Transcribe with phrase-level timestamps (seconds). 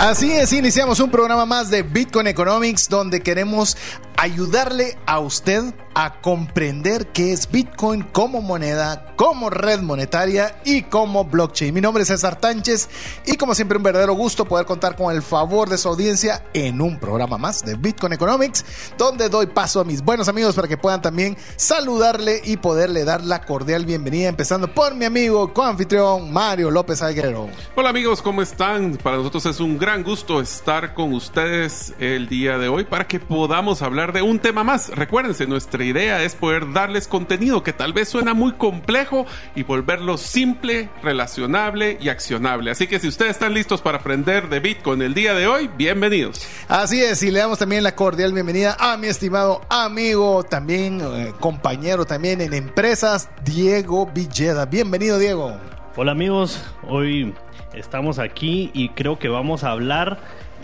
[0.00, 3.76] Así es, iniciamos un programa más de Bitcoin Economics donde queremos
[4.20, 11.24] ayudarle a usted a comprender qué es Bitcoin como moneda, como red monetaria y como
[11.24, 11.74] blockchain.
[11.74, 12.88] Mi nombre es César Tánchez
[13.26, 16.80] y como siempre un verdadero gusto poder contar con el favor de su audiencia en
[16.80, 18.64] un programa más de Bitcoin Economics
[18.96, 23.24] donde doy paso a mis buenos amigos para que puedan también saludarle y poderle dar
[23.24, 27.48] la cordial bienvenida empezando por mi amigo coanfitrión Mario López Alguero.
[27.74, 28.96] Hola amigos, ¿cómo están?
[29.02, 33.18] Para nosotros es un gran gusto estar con ustedes el día de hoy para que
[33.18, 34.88] podamos hablar de un tema más.
[34.90, 39.26] Recuérdense, nuestra idea es poder darles contenido que tal vez suena muy complejo
[39.56, 42.70] y volverlo simple, relacionable y accionable.
[42.70, 46.40] Así que si ustedes están listos para aprender de Bitcoin el día de hoy, bienvenidos.
[46.68, 51.32] Así es, y le damos también la cordial bienvenida a mi estimado amigo, también eh,
[51.40, 54.66] compañero también en empresas, Diego Villeda.
[54.66, 55.58] Bienvenido, Diego.
[55.96, 57.34] Hola amigos, hoy
[57.74, 60.18] estamos aquí y creo que vamos a hablar,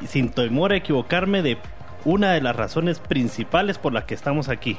[0.08, 1.58] sin temor a equivocarme, de
[2.04, 4.78] una de las razones principales por las que estamos aquí.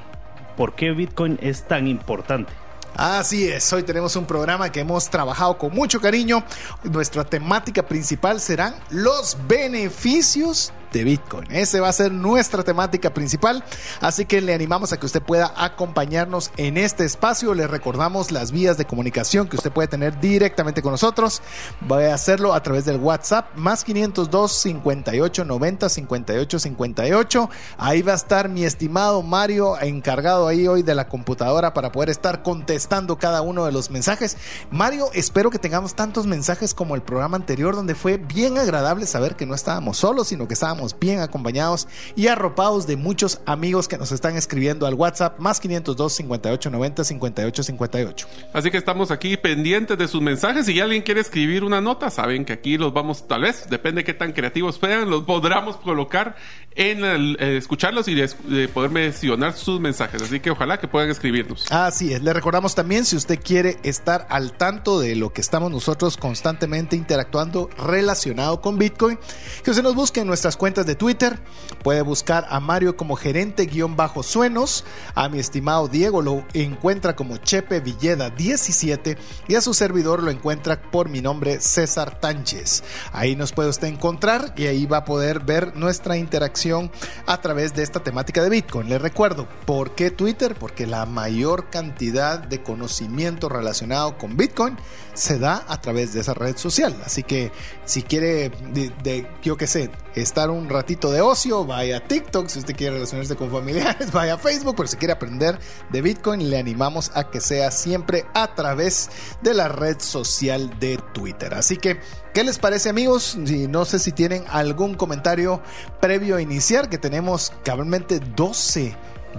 [0.55, 2.51] ¿Por qué Bitcoin es tan importante?
[2.95, 6.43] Así es, hoy tenemos un programa que hemos trabajado con mucho cariño.
[6.83, 11.47] Nuestra temática principal serán los beneficios de Bitcoin.
[11.51, 13.63] Ese va a ser nuestra temática principal,
[14.01, 17.53] así que le animamos a que usted pueda acompañarnos en este espacio.
[17.53, 21.41] Le recordamos las vías de comunicación que usted puede tener directamente con nosotros.
[21.81, 27.49] Voy a hacerlo a través del WhatsApp más 502 58 90 58 58.
[27.77, 32.09] Ahí va a estar mi estimado Mario encargado ahí hoy de la computadora para poder
[32.09, 34.37] estar contestando cada uno de los mensajes.
[34.71, 39.35] Mario, espero que tengamos tantos mensajes como el programa anterior donde fue bien agradable saber
[39.35, 43.97] que no estábamos solos, sino que estábamos bien acompañados y arropados de muchos amigos que
[43.97, 48.27] nos están escribiendo al WhatsApp más 502 58 90 58 58.
[48.53, 50.65] Así que estamos aquí pendientes de sus mensajes.
[50.65, 54.05] Si alguien quiere escribir una nota, saben que aquí los vamos, tal vez, depende de
[54.05, 56.35] qué tan creativos sean, los podremos colocar
[56.75, 60.21] en el, eh, escucharlos y de, poder mencionar sus mensajes.
[60.21, 61.65] Así que ojalá que puedan escribirnos.
[61.71, 62.21] Así es.
[62.21, 66.95] Le recordamos también si usted quiere estar al tanto de lo que estamos nosotros constantemente
[66.95, 69.17] interactuando relacionado con Bitcoin,
[69.63, 71.39] que usted nos busque en nuestras cuentas cuentas de Twitter.
[71.81, 74.83] Puede buscar a Mario como gerente-suenos.
[75.15, 79.17] A mi estimado Diego lo encuentra como Chepe Villeda 17
[79.47, 82.83] y a su servidor lo encuentra por mi nombre César Tánchez.
[83.13, 86.91] Ahí nos puede usted encontrar y ahí va a poder ver nuestra interacción
[87.27, 88.89] a través de esta temática de Bitcoin.
[88.89, 90.55] Le recuerdo, ¿por qué Twitter?
[90.55, 94.75] Porque la mayor cantidad de conocimiento relacionado con Bitcoin
[95.13, 96.93] se da a través de esa red social.
[97.05, 97.53] Así que
[97.85, 102.47] si quiere, de, yo qué sé, estar un ratito de ocio, vaya a TikTok.
[102.47, 104.75] Si usted quiere relacionarse con familiares, vaya a Facebook.
[104.75, 105.59] Pero si quiere aprender
[105.89, 109.09] de Bitcoin, le animamos a que sea siempre a través
[109.41, 111.53] de la red social de Twitter.
[111.53, 111.99] Así que,
[112.33, 113.37] ¿qué les parece amigos?
[113.37, 115.61] no sé si tienen algún comentario
[116.01, 118.95] previo a iniciar, que tenemos cabalmente 12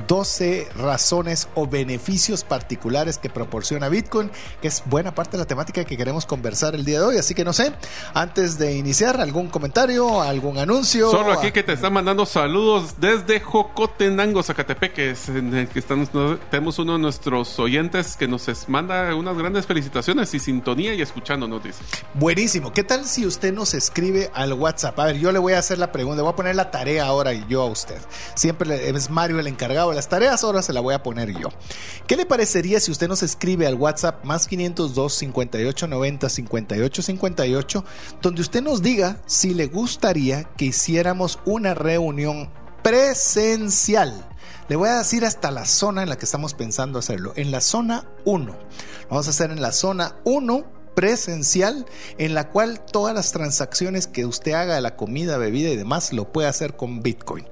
[0.06, 5.84] 12 razones o beneficios particulares que proporciona Bitcoin, que es buena parte de la temática
[5.84, 7.19] que queremos conversar el día de hoy.
[7.19, 7.72] Así que no sé,
[8.14, 11.10] antes de iniciar, algún comentario, algún anuncio.
[11.10, 15.78] Solo aquí que te están mandando saludos desde Jocotenango, Zacatepec, que, es en el que
[15.78, 16.10] estamos,
[16.50, 21.62] tenemos uno de nuestros oyentes que nos manda unas grandes felicitaciones y sintonía y escuchándonos,
[21.62, 21.82] dice.
[22.15, 22.72] Buenísimo.
[22.72, 24.98] ¿Qué tal si usted nos escribe al WhatsApp?
[24.98, 27.32] A ver, yo le voy a hacer la pregunta, voy a poner la tarea ahora
[27.32, 27.98] yo a usted.
[28.34, 31.49] Siempre es Mario el encargado las tareas, ahora se la voy a poner yo.
[32.06, 37.84] ¿Qué le parecería si usted nos escribe al WhatsApp más 502 58 90 58 58,
[38.22, 42.50] donde usted nos diga si le gustaría que hiciéramos una reunión
[42.82, 44.28] presencial?
[44.69, 47.32] Le voy a decir hasta la zona en la que estamos pensando hacerlo.
[47.37, 48.56] En la zona 1.
[49.09, 51.86] Vamos a hacer en la zona 1 presencial
[52.18, 56.12] en la cual todas las transacciones que usted haga de la comida, bebida y demás
[56.12, 57.47] lo puede hacer con Bitcoin.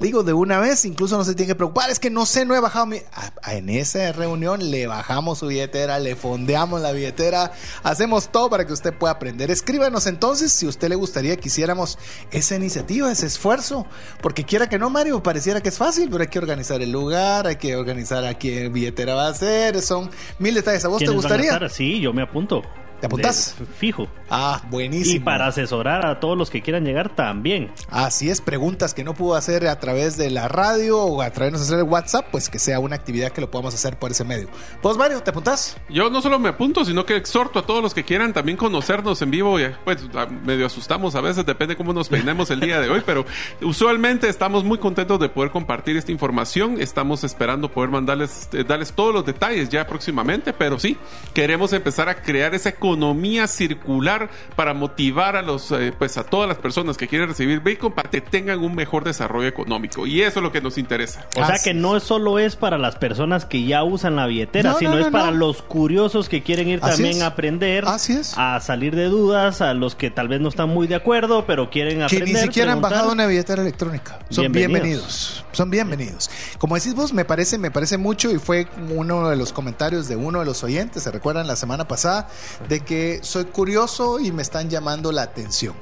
[0.00, 2.54] Digo de una vez, incluso no se tiene que preocupar, es que no sé, no
[2.54, 2.98] he bajado mi...
[3.46, 7.52] En esa reunión le bajamos su billetera, le fondeamos la billetera,
[7.82, 9.50] hacemos todo para que usted pueda aprender.
[9.50, 11.96] Escríbanos entonces si a usted le gustaría que hiciéramos
[12.32, 13.86] esa iniciativa, ese esfuerzo,
[14.20, 17.46] porque quiera que no, Mario, pareciera que es fácil, pero hay que organizar el lugar,
[17.46, 20.84] hay que organizar a qué billetera va a ser, son mil detalles.
[20.84, 21.66] ¿A vos te gustaría?
[21.70, 22.62] Sí, yo me apunto.
[23.00, 23.56] ¿Te apuntás?
[23.58, 24.08] De- fijo.
[24.28, 25.16] Ah, buenísimo.
[25.16, 27.72] Y para asesorar a todos los que quieran llegar también.
[27.88, 31.68] Así es, preguntas que no pudo hacer a través de la radio o a través
[31.68, 34.48] de WhatsApp, pues que sea una actividad que lo podamos hacer por ese medio.
[34.82, 35.76] Pues Mario, ¿te apuntás?
[35.88, 39.20] Yo no solo me apunto, sino que exhorto a todos los que quieran también conocernos
[39.22, 39.56] en vivo.
[39.84, 43.24] Pues a- medio asustamos a veces, depende cómo nos peinemos el día de hoy, pero
[43.62, 46.80] usualmente estamos muy contentos de poder compartir esta información.
[46.80, 50.96] Estamos esperando poder mandarles, eh, darles todos los detalles ya próximamente, pero sí,
[51.34, 56.48] queremos empezar a crear esa economía circular para motivar a los, eh, pues a todas
[56.48, 60.06] las personas que quieren recibir Bitcoin para que tengan un mejor desarrollo económico.
[60.06, 61.26] Y eso es lo que nos interesa.
[61.36, 64.78] O sea que no solo es para las personas que ya usan la billetera, No,
[64.78, 65.36] sino no, es para no.
[65.38, 67.22] los curiosos que quieren ir Así también es.
[67.22, 68.34] a aprender, Así es.
[68.36, 71.70] a salir de dudas, a los que tal vez no están muy de acuerdo, pero
[71.70, 72.28] quieren que aprender.
[72.28, 74.18] ni siquiera han bajado una billetera electrónica.
[74.30, 74.70] Son Bienvenidos.
[74.82, 75.44] bienvenidos.
[75.52, 76.30] Son bienvenidos.
[76.58, 80.16] Como decís vos, me parece, me parece mucho y fue uno de los comentarios de
[80.16, 82.28] uno de los oyentes, se recuerdan la semana pasada,
[82.68, 85.74] de que soy curioso y me están llamando la atención.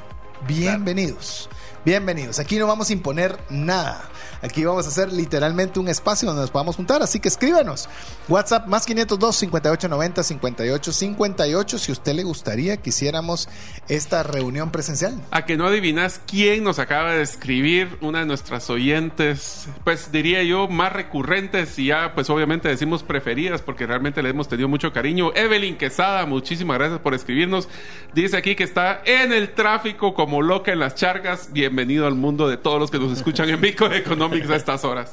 [0.47, 1.49] Bienvenidos.
[1.85, 2.41] Bienvenidos.
[2.41, 4.11] Aquí no vamos a imponer nada.
[4.43, 7.03] Aquí vamos a hacer literalmente un espacio donde nos podamos juntar.
[7.03, 7.89] Así que escríbanos.
[8.29, 13.49] WhatsApp más 502 5890 5858 si usted le gustaría que hiciéramos
[13.89, 15.15] esta reunión presencial.
[15.31, 20.43] A que no adivinas quién nos acaba de escribir, una de nuestras oyentes, pues diría
[20.43, 24.93] yo, más recurrentes y ya pues obviamente decimos preferidas porque realmente le hemos tenido mucho
[24.93, 25.33] cariño.
[25.35, 27.69] Evelyn Quesada, muchísimas gracias por escribirnos.
[28.15, 31.53] Dice aquí que está en el tráfico como loca en las charcas.
[31.53, 35.13] Bienvenido al mundo de todos los que nos escuchan en Bitcoin Economics a estas horas.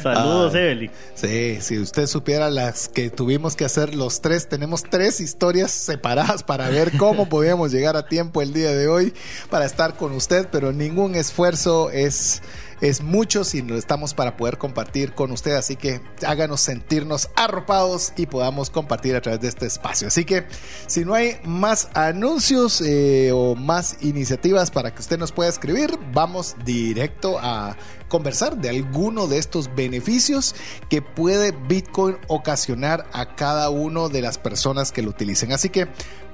[0.00, 0.58] Saludos, Ah.
[0.60, 0.90] Evelyn.
[1.16, 6.44] Sí, si usted supiera las que tuvimos que hacer los tres, tenemos tres historias separadas
[6.44, 9.12] para ver cómo podíamos llegar a tiempo el día de hoy
[9.50, 12.42] para estar con usted, pero ningún esfuerzo es,
[12.80, 18.12] es mucho si no estamos para poder compartir con usted, así que háganos sentirnos arropados
[18.16, 20.08] y podamos compartir a través de este espacio.
[20.08, 20.46] Así que
[20.86, 25.98] si no hay más anuncios eh, o más iniciativas para que usted nos pueda escribir,
[26.12, 27.76] vamos directo a
[28.08, 30.54] conversar de alguno de estos beneficios
[30.88, 35.52] que puede Bitcoin ocasionar a cada uno de las personas que lo utilicen.
[35.52, 35.88] Así que,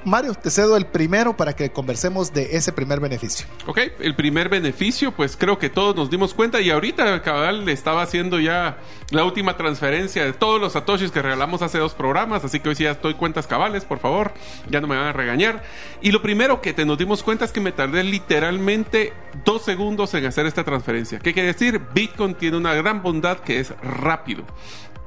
[0.04, 3.46] Mario, te cedo el primero para que conversemos de ese primer beneficio.
[3.66, 8.02] Ok, el primer beneficio, pues creo que todos nos dimos cuenta y ahorita cabal estaba
[8.02, 8.78] haciendo ya
[9.10, 12.74] la última transferencia de todos los satoshis que regalamos hace dos programas, así que hoy
[12.74, 14.34] sí ya estoy cuentas cabales, por favor,
[14.68, 15.62] ya no me van a regañar.
[16.02, 20.12] Y lo primero que te nos dimos cuenta es que me tardé literalmente dos segundos
[20.12, 21.18] en hacer esta transferencia.
[21.18, 21.80] ¿Qué quiere decir?
[21.94, 24.44] Bitcoin tiene una gran bondad que es rápido.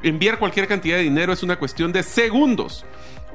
[0.02, 2.86] Enviar cualquier cantidad de dinero es una cuestión de segundos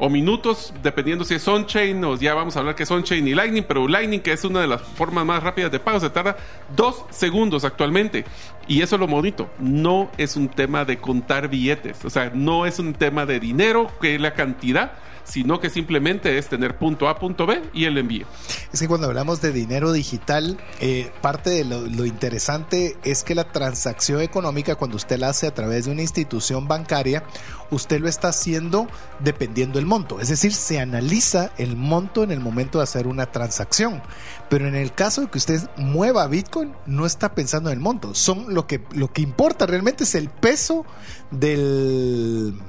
[0.04, 3.37] o minutos, dependiendo si es on-chain o ya vamos a hablar que es on-chain y
[3.37, 6.37] Lightning, pero Lightning, que es una de las formas más rápidas de pago, se tarda
[6.75, 8.25] dos segundos actualmente.
[8.69, 12.67] Y eso es lo bonito, no es un tema de contar billetes, o sea, no
[12.67, 14.93] es un tema de dinero, que es la cantidad,
[15.25, 18.26] sino que simplemente es tener punto A, punto B y el envío.
[18.73, 23.35] Es que cuando hablamos de dinero digital, eh, parte de lo, lo interesante es que
[23.35, 27.25] la transacción económica, cuando usted la hace a través de una institución bancaria,
[27.70, 28.88] usted lo está haciendo
[29.20, 30.20] dependiendo del monto.
[30.20, 34.03] Es decir, se analiza el monto en el momento de hacer una transacción.
[34.52, 38.14] Pero en el caso de que usted mueva Bitcoin, no está pensando en el monto.
[38.14, 40.84] Son lo que, lo que importa realmente es el peso
[41.31, 42.60] del.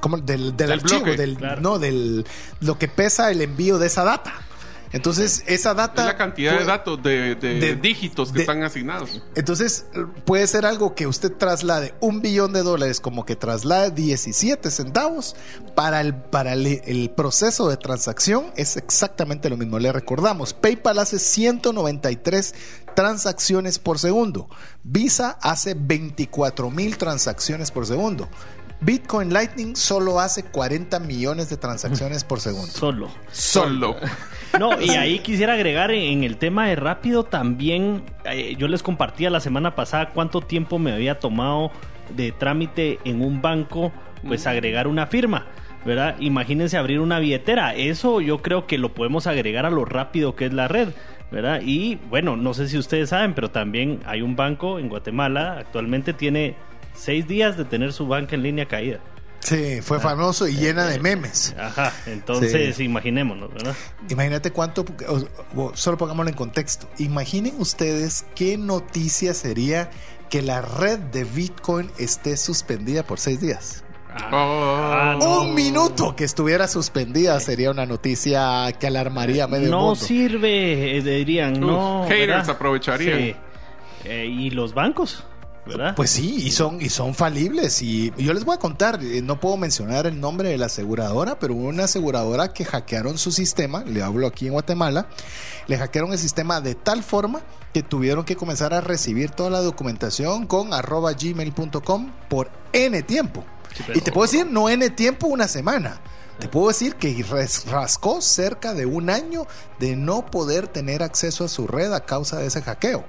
[0.00, 0.16] ¿cómo?
[0.16, 1.60] Del, del archivo, bloque, del, claro.
[1.60, 2.24] no, del
[2.60, 4.32] lo que pesa el envío de esa data.
[4.92, 6.02] Entonces, esa data.
[6.02, 9.22] Es la cantidad de datos, de, de de- dígitos que de- están asignados.
[9.34, 9.86] Entonces,
[10.24, 15.36] puede ser algo que usted traslade un billón de dólares como que traslade 17 centavos.
[15.74, 19.78] Para el, para el, el proceso de transacción es exactamente lo mismo.
[19.78, 22.54] Le recordamos, PayPal hace 193
[22.94, 24.48] transacciones por segundo.
[24.82, 28.28] Visa hace 24 mil transacciones por segundo.
[28.80, 32.70] Bitcoin Lightning solo hace 40 millones de transacciones por segundo.
[32.72, 33.08] Solo.
[33.32, 33.96] Solo.
[34.58, 39.30] No, y ahí quisiera agregar en, el tema de rápido también, eh, yo les compartía
[39.30, 41.70] la semana pasada cuánto tiempo me había tomado
[42.16, 43.92] de trámite en un banco,
[44.26, 45.46] pues agregar una firma.
[45.84, 46.16] ¿Verdad?
[46.18, 47.74] Imagínense abrir una billetera.
[47.74, 50.88] Eso yo creo que lo podemos agregar a lo rápido que es la red.
[51.30, 51.60] ¿Verdad?
[51.62, 56.14] Y bueno, no sé si ustedes saben, pero también hay un banco en Guatemala, actualmente
[56.14, 56.56] tiene
[56.94, 58.98] seis días de tener su banca en línea caída.
[59.40, 61.54] Sí, fue famoso y llena de memes.
[61.58, 62.84] Ajá, entonces Sí.
[62.84, 63.74] imaginémonos, ¿verdad?
[64.10, 66.88] Imagínate cuánto, o- o- solo pongámoslo en contexto.
[66.98, 69.90] Imaginen ustedes qué noticia sería
[70.28, 73.84] que la red de Bitcoin esté suspendida por seis días.
[74.10, 75.24] Ah, Oh.
[75.24, 75.40] no.
[75.42, 79.94] Un minuto que estuviera suspendida sería una noticia que alarmaría a medio no mundo.
[79.94, 82.04] sirve, eh, dirían, Uf, no.
[82.08, 82.50] haters ¿verdad?
[82.50, 83.18] aprovecharían.
[83.18, 83.36] Sí.
[84.04, 85.24] Eh, ¿Y los bancos?
[85.68, 85.94] ¿Verdad?
[85.94, 87.80] Pues sí, y son, y son falibles.
[87.82, 91.38] Y yo les voy a contar, eh, no puedo mencionar el nombre de la aseguradora,
[91.38, 95.08] pero hubo una aseguradora que hackearon su sistema, le hablo aquí en Guatemala,
[95.66, 97.40] le hackearon el sistema de tal forma
[97.72, 103.44] que tuvieron que comenzar a recibir toda la documentación con arroba gmail.com por N tiempo.
[103.76, 106.00] Sí, Y te puedo decir, no N tiempo, una semana.
[106.38, 107.24] Te puedo decir que
[107.68, 109.46] rascó cerca de un año
[109.80, 113.04] de no poder tener acceso a su red a causa de ese hackeo.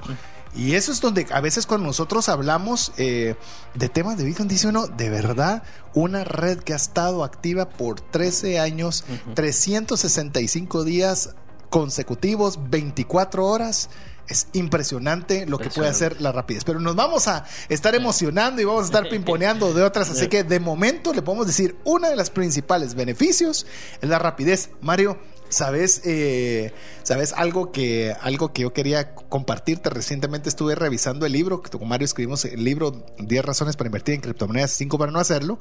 [0.55, 3.35] Y eso es donde a veces cuando nosotros hablamos eh,
[3.75, 5.63] de temas de Bitcoin, dice uno, de verdad,
[5.93, 9.03] una red que ha estado activa por 13 años,
[9.35, 11.35] 365 días
[11.69, 13.89] consecutivos, 24 horas.
[14.27, 16.63] Es impresionante lo que puede hacer la rapidez.
[16.63, 20.11] Pero nos vamos a estar emocionando y vamos a estar pimponeando de otras.
[20.11, 23.65] Así que de momento le podemos decir, una de las principales beneficios
[24.01, 24.69] es la rapidez.
[24.81, 25.17] Mario,
[25.49, 29.89] ¿sabes, eh, ¿sabes algo que, algo que yo quería compartirte?
[29.89, 34.15] Recientemente estuve revisando el libro, que con Mario escribimos el libro 10 razones para invertir
[34.15, 35.59] en criptomonedas, 5 para no hacerlo.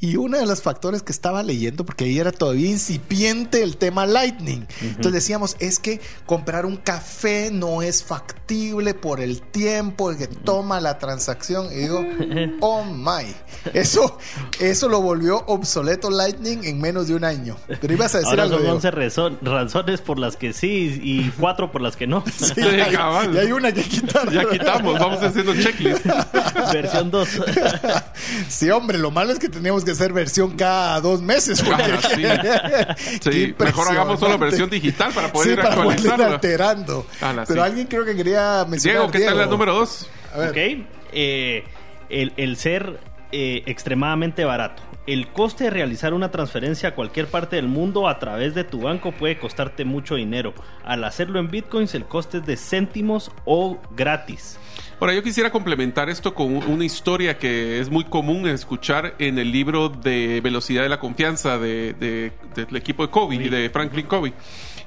[0.00, 4.06] Y uno de los factores que estaba leyendo, porque ahí era todavía incipiente el tema
[4.06, 4.66] Lightning.
[4.82, 10.80] Entonces decíamos, es que comprar un café no es factible por el tiempo que toma
[10.80, 11.72] la transacción.
[11.72, 12.04] Y digo,
[12.60, 13.34] oh my.
[13.72, 14.18] Eso,
[14.60, 17.56] eso lo volvió obsoleto Lightning en menos de un año.
[17.80, 18.56] Pero ibas a decir Ahora algo.
[18.56, 18.76] son Diego.
[18.76, 18.90] 11
[19.28, 22.24] razón- razones por las que sí y 4 por las que no.
[22.26, 23.34] Sí, Sí, hay- cabal.
[23.34, 24.30] y hay una que quitar.
[24.30, 26.04] Ya quitamos, vamos haciendo checklist.
[26.72, 27.28] Versión 2.
[28.48, 31.62] Sí, hombre, lo malo es que teníamos que hacer versión cada dos meses.
[31.62, 33.54] porque- Ah, sí.
[33.58, 36.34] Mejor hagamos solo versión digital para poder Sí, ir para poder ir actualizarla.
[36.34, 37.06] alterando.
[37.20, 37.66] Ala, Pero sí.
[37.68, 38.98] alguien creo que quería mencionar.
[39.02, 40.08] Diego, ¿qué tal la número dos?
[40.34, 40.50] A ver.
[40.50, 40.86] Ok.
[41.12, 41.64] Eh,
[42.10, 43.00] el, el ser
[43.32, 44.82] eh, extremadamente barato.
[45.08, 48.82] El coste de realizar una transferencia a cualquier parte del mundo a través de tu
[48.82, 50.52] banco puede costarte mucho dinero.
[50.84, 54.58] Al hacerlo en bitcoins, el coste es de céntimos o gratis.
[55.00, 59.50] Ahora, yo quisiera complementar esto con una historia que es muy común escuchar en el
[59.50, 64.34] libro de Velocidad de la Confianza de- de- del equipo de Covey, de Franklin Covey.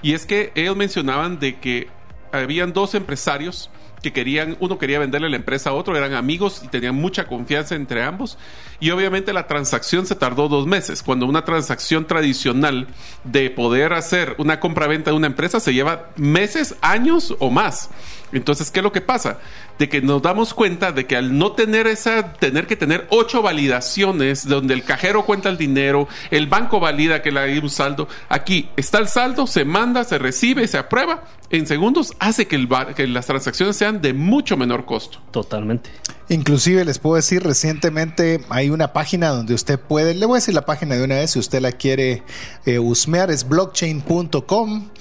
[0.03, 1.87] Y es que ellos mencionaban de que
[2.31, 3.71] habían dos empresarios
[4.03, 7.75] que querían, uno quería venderle la empresa a otro, eran amigos y tenían mucha confianza
[7.75, 8.35] entre ambos.
[8.81, 12.87] Y obviamente la transacción se tardó dos meses, cuando una transacción tradicional
[13.23, 17.91] de poder hacer una compra-venta de una empresa se lleva meses, años o más.
[18.33, 19.39] Entonces, ¿qué es lo que pasa?
[19.77, 23.43] De que nos damos cuenta de que al no tener esa, tener que tener ocho
[23.43, 28.07] validaciones donde el cajero cuenta el dinero, el banco valida que le hay un saldo,
[28.29, 33.07] aquí está el saldo, se manda, se recibe, se aprueba, en segundos hace que, que
[33.07, 35.19] las transacciones sean de mucho menor costo.
[35.31, 35.91] Totalmente.
[36.31, 40.53] Inclusive les puedo decir, recientemente hay una página donde usted puede, le voy a decir
[40.53, 42.23] la página de una vez si usted la quiere
[42.65, 44.91] eh, husmear, es blockchain.com,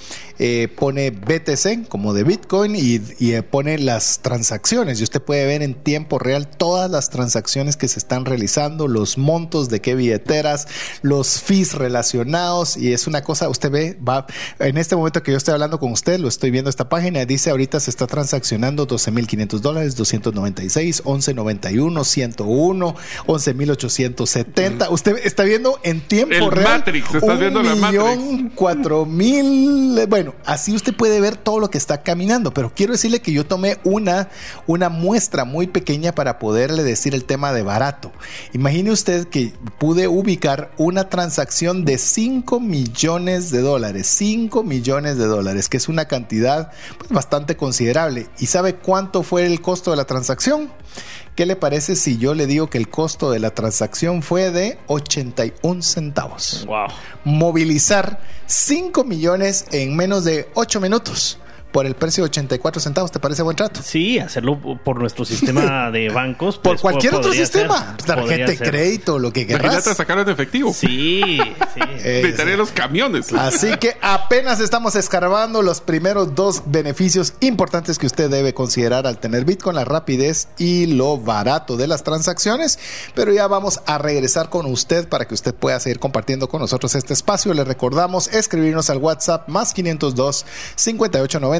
[0.40, 4.98] eh, pone BTC como de Bitcoin y, y, eh, pone las transacciones.
[4.98, 9.16] Y usted puede ver en tiempo real todas las transacciones que se están realizando, los
[9.16, 10.66] montos de qué billeteras,
[11.02, 14.26] los fees relacionados y es una cosa, usted ve, va,
[14.58, 17.50] en este momento que yo estoy hablando con usted, lo estoy viendo esta página, dice
[17.50, 22.94] ahorita se está transaccionando 12.500 dólares, 296, 1191, 101,
[23.26, 24.90] 11.870.
[24.90, 26.78] Usted está viendo en tiempo El real.
[26.78, 30.06] Matrix, estás un viendo la millón, cuatro mil.
[30.08, 32.52] Bueno, así usted puede ver todo lo que está caminando.
[32.52, 34.28] Pero quiero decirle que yo tomé una,
[34.66, 38.12] una muestra muy pequeña para poderle decir el tema de barato.
[38.52, 44.06] Imagine usted que pude ubicar una transacción de 5 millones de dólares.
[44.06, 48.28] 5 millones de dólares, que es una cantidad pues, bastante considerable.
[48.38, 50.70] ¿Y sabe cuánto fue el costo de la transacción?
[51.36, 54.78] ¿Qué le parece si yo le digo que el costo de la transacción fue de
[54.88, 56.64] 81 centavos?
[56.66, 56.88] Wow.
[57.24, 61.38] Movilizar 5 millones en menos de 8 minutos
[61.72, 63.10] por el precio de 84 centavos.
[63.12, 63.80] ¿Te parece buen trato?
[63.82, 66.56] Sí, hacerlo por nuestro sistema de bancos.
[66.56, 67.96] Por pues, cualquier otro sistema.
[67.96, 69.64] ser, Tarjeta de crédito, lo que querrás.
[69.72, 70.72] Imagínate sacarlo en efectivo.
[70.72, 71.38] Sí,
[71.74, 71.80] sí.
[72.56, 73.32] Los camiones.
[73.32, 79.18] Así que apenas estamos escarbando los primeros dos beneficios importantes que usted debe considerar al
[79.18, 82.78] tener Bitcoin, la rapidez y lo barato de las transacciones.
[83.14, 86.94] Pero ya vamos a regresar con usted para que usted pueda seguir compartiendo con nosotros
[86.94, 87.54] este espacio.
[87.54, 91.59] Le recordamos escribirnos al WhatsApp más 502 5890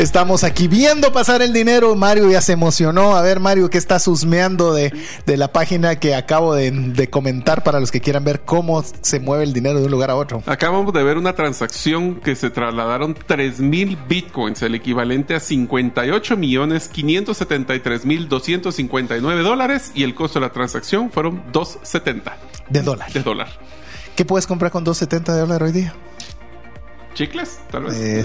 [0.00, 1.94] Estamos aquí viendo pasar el dinero.
[1.94, 3.18] Mario ya se emocionó.
[3.18, 4.94] A ver, Mario, ¿qué estás husmeando de,
[5.26, 9.20] de la página que acabo de, de, comentar para los que quieran ver cómo se
[9.20, 10.42] mueve el dinero de un lugar a otro?
[10.46, 16.34] Acabamos de ver una transacción que se trasladaron 3 mil bitcoins, el equivalente a 58
[16.34, 22.38] millones 573 mil 259 dólares y el costo de la transacción fueron 270
[22.70, 23.12] de dólar.
[23.12, 23.48] De dólar.
[24.16, 25.94] ¿Qué puedes comprar con 270 de dólar hoy día?
[27.20, 27.58] ¿Chicles?
[27.70, 27.96] Tal vez.
[27.98, 28.22] Eh,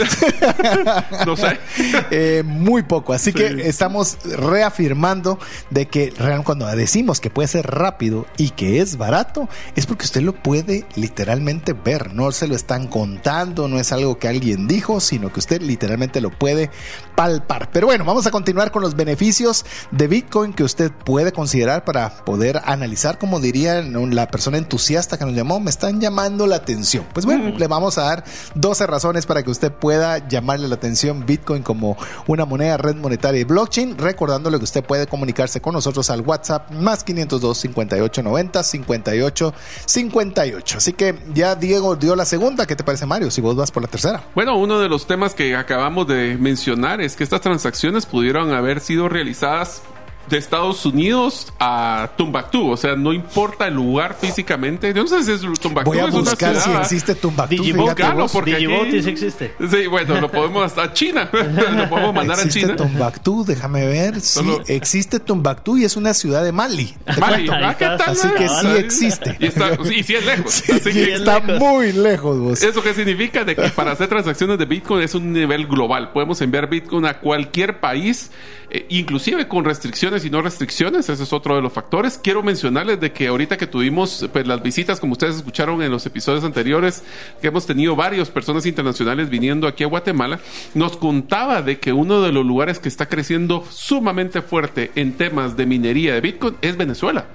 [1.25, 1.59] no sé.
[2.11, 3.13] Eh, muy poco.
[3.13, 3.37] Así sí.
[3.37, 9.49] que estamos reafirmando de que cuando decimos que puede ser rápido y que es barato,
[9.75, 12.13] es porque usted lo puede literalmente ver.
[12.13, 16.21] No se lo están contando, no es algo que alguien dijo, sino que usted literalmente
[16.21, 16.69] lo puede
[17.15, 17.69] palpar.
[17.71, 22.09] Pero bueno, vamos a continuar con los beneficios de Bitcoin que usted puede considerar para
[22.25, 27.05] poder analizar, como diría la persona entusiasta que nos llamó, me están llamando la atención.
[27.13, 27.57] Pues bueno, mm.
[27.57, 28.23] le vamos a dar
[28.55, 33.41] 12 razones para que usted pueda llamarle la atención Bitcoin como una moneda, red monetaria
[33.41, 38.63] y blockchain, recordándole que usted puede comunicarse con nosotros al WhatsApp más 502 58 90
[38.63, 39.53] 58
[39.85, 40.77] 58.
[40.77, 43.31] Así que ya Diego dio la segunda, ¿qué te parece Mario?
[43.31, 44.23] Si vos vas por la tercera.
[44.35, 48.81] Bueno, uno de los temas que acabamos de mencionar es que estas transacciones pudieron haber
[48.81, 49.81] sido realizadas
[50.29, 54.93] de Estados Unidos a Tumbactú, o sea, no importa el lugar físicamente.
[54.93, 55.91] Yo no sé si es Tumbactú.
[55.91, 56.77] Voy a es buscar una ciudad.
[56.87, 57.55] si existe Tumbactú.
[57.55, 59.53] Digibot, claro, porque aquí- sí existe.
[59.69, 61.29] Sí, bueno, lo podemos hasta China.
[61.33, 62.75] lo podemos mandar a existe China.
[62.75, 64.15] Tumbactú, déjame ver.
[64.21, 66.95] Sí, Solo- existe Tumbactú y es una ciudad de Mali.
[67.19, 68.01] Mali, ah, ¿qué tal?
[68.07, 69.37] Así que sí existe.
[69.39, 70.63] Y, está, y sí es lejos.
[70.69, 71.59] así Y que está lejos.
[71.59, 72.63] muy lejos vos.
[72.63, 73.43] ¿Eso qué significa?
[73.43, 76.11] De que para hacer transacciones de Bitcoin es un nivel global.
[76.11, 78.31] Podemos enviar Bitcoin a cualquier país,
[78.69, 81.09] eh, inclusive con restricciones y no restricciones.
[81.09, 82.19] Ese es otro de los factores.
[82.23, 86.05] Quiero mencionarles de que ahorita que tuvimos pues, las visitas, como ustedes escucharon en los
[86.05, 87.03] episodios anteriores,
[87.41, 90.39] que hemos tenido varias personas internacionales viniendo aquí a Guatemala,
[90.75, 95.57] nos contaba de que uno de los lugares que está creciendo sumamente fuerte en temas
[95.57, 97.25] de minería de Bitcoin es Venezuela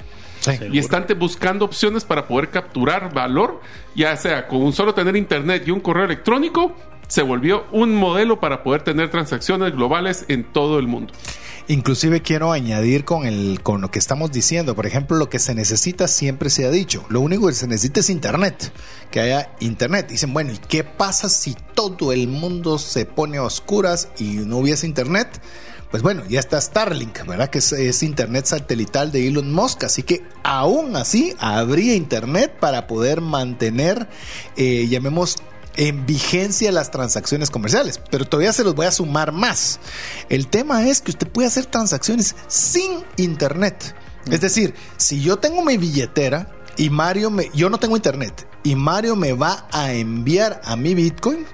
[0.41, 0.53] Sí.
[0.73, 3.61] y están te- buscando opciones para poder capturar valor,
[3.95, 6.75] ya sea con un solo tener internet y un correo electrónico,
[7.09, 11.13] se volvió un modelo para poder tener transacciones globales en todo el mundo.
[11.69, 15.55] Inclusive quiero añadir con el con lo que estamos diciendo, por ejemplo, lo que se
[15.55, 18.73] necesita siempre se ha dicho, lo único que se necesita es internet,
[19.11, 20.09] que haya internet.
[20.09, 24.59] Dicen, bueno, ¿y qué pasa si todo el mundo se pone a oscuras y no
[24.59, 25.41] hubiese internet?
[25.91, 27.51] Pues bueno, ya está Starlink, ¿verdad?
[27.51, 32.87] Que es, es internet satelital de Elon Musk, así que aún así habría internet para
[32.87, 34.09] poder mantener,
[34.57, 35.37] eh, llamemos
[35.77, 39.81] en vigencia las transacciones comerciales, pero todavía se los voy a sumar más.
[40.29, 43.95] El tema es que usted puede hacer transacciones sin internet.
[44.31, 48.75] Es decir, si yo tengo mi billetera y Mario me, yo no tengo internet y
[48.75, 51.47] Mario me va a enviar a mi Bitcoin,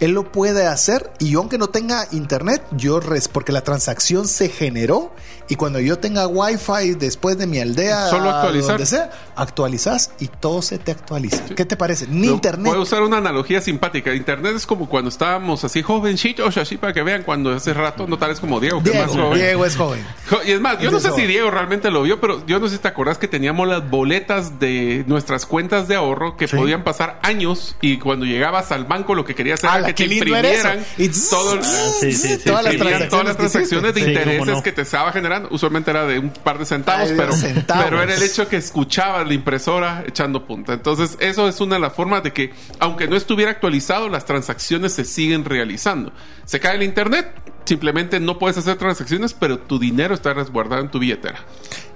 [0.00, 4.48] él lo puede hacer y aunque no tenga internet, yo res, porque la transacción se
[4.48, 5.12] generó
[5.48, 8.68] y cuando yo tenga wifi después de mi aldea, Solo actualizar.
[8.72, 11.44] donde sea, actualizas y todo se te actualiza.
[11.56, 12.06] ¿Qué te parece?
[12.06, 12.66] Ni Pero internet.
[12.72, 14.14] Voy a usar una analogía simpática.
[14.14, 18.18] Internet es como cuando estábamos así jovencitos, así para que vean cuando hace rato, no
[18.18, 19.38] tal vez como Diego, que es más joven.
[19.38, 20.04] Diego es joven.
[20.28, 22.68] Jo- Y es más, yo no sé si Diego realmente lo vio, pero yo no
[22.68, 26.56] sé si te acordás que teníamos las boletas de nuestras cuentas de ahorro que Sí.
[26.56, 30.14] podían pasar años y cuando llegabas al banco lo que querías era ¡Hala, que te
[30.14, 30.84] imprimieran
[31.30, 31.58] todo
[32.00, 32.76] sí, todas las
[33.08, 34.62] todas las transacciones de intereses no.
[34.62, 35.37] que te estaba generando.
[35.50, 37.84] Usualmente era de un par de centavos, Ay, de pero, centavos.
[37.84, 40.72] pero era el hecho que escuchabas la impresora echando punta.
[40.72, 44.92] Entonces, eso es una de las formas de que, aunque no estuviera actualizado, las transacciones
[44.92, 46.12] se siguen realizando.
[46.44, 47.32] Se cae el internet,
[47.64, 51.38] simplemente no puedes hacer transacciones, pero tu dinero está resguardado en tu billetera.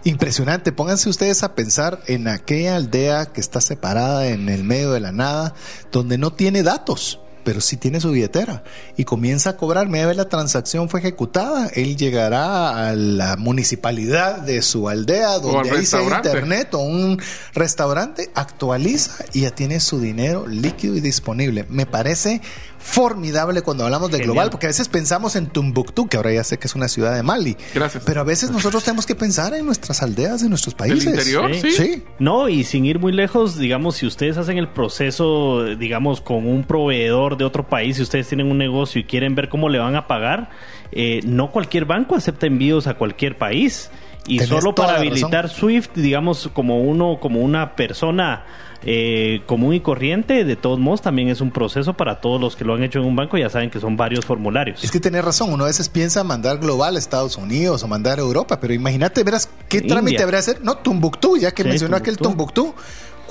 [0.05, 0.73] Impresionante.
[0.73, 5.13] Pónganse ustedes a pensar en aquella aldea que está separada en el medio de la
[5.13, 5.55] nada,
[5.91, 7.21] donde no tiene datos.
[7.45, 8.63] Pero sí tiene su billetera
[8.97, 9.89] y comienza a cobrar.
[9.89, 11.69] Media vez la transacción fue ejecutada.
[11.75, 16.29] Él llegará a la municipalidad de su aldea, donde al ahí sea restaurante.
[16.29, 17.21] internet o un
[17.55, 21.67] restaurante, actualiza y ya tiene su dinero líquido y disponible.
[21.69, 22.41] Me parece
[22.83, 24.33] formidable cuando hablamos de Genial.
[24.33, 27.15] global, porque a veces pensamos en Tumbuktu, que ahora ya sé que es una ciudad
[27.15, 27.57] de Mali.
[27.75, 28.03] Gracias.
[28.05, 31.05] Pero a veces nosotros tenemos que pensar en nuestras aldeas de nuestros países.
[31.05, 31.71] interior, sí.
[31.71, 32.03] Sí.
[32.19, 36.65] No, y sin ir muy lejos, digamos, si ustedes hacen el proceso, digamos, con un
[36.65, 39.79] proveedor proveedor de otro país, si ustedes tienen un negocio y quieren ver cómo le
[39.79, 40.51] van a pagar,
[40.93, 43.91] eh, no cualquier banco acepta envíos a cualquier país.
[44.27, 48.45] Y solo para habilitar Swift, digamos, como uno, como una persona
[48.85, 52.65] eh, común y corriente, de todos modos, también es un proceso para todos los que
[52.65, 54.85] lo han hecho en un banco, ya saben que son varios formularios.
[54.85, 58.21] Es que tenés razón, uno a veces piensa mandar global a Estados Unidos o mandar
[58.21, 59.95] a Europa, pero imagínate, verás, ¿qué India.
[59.95, 60.63] trámite habrá que hacer?
[60.63, 62.75] No, Tumbuctú, ya que Sí, mencionó aquel Tumbuctú.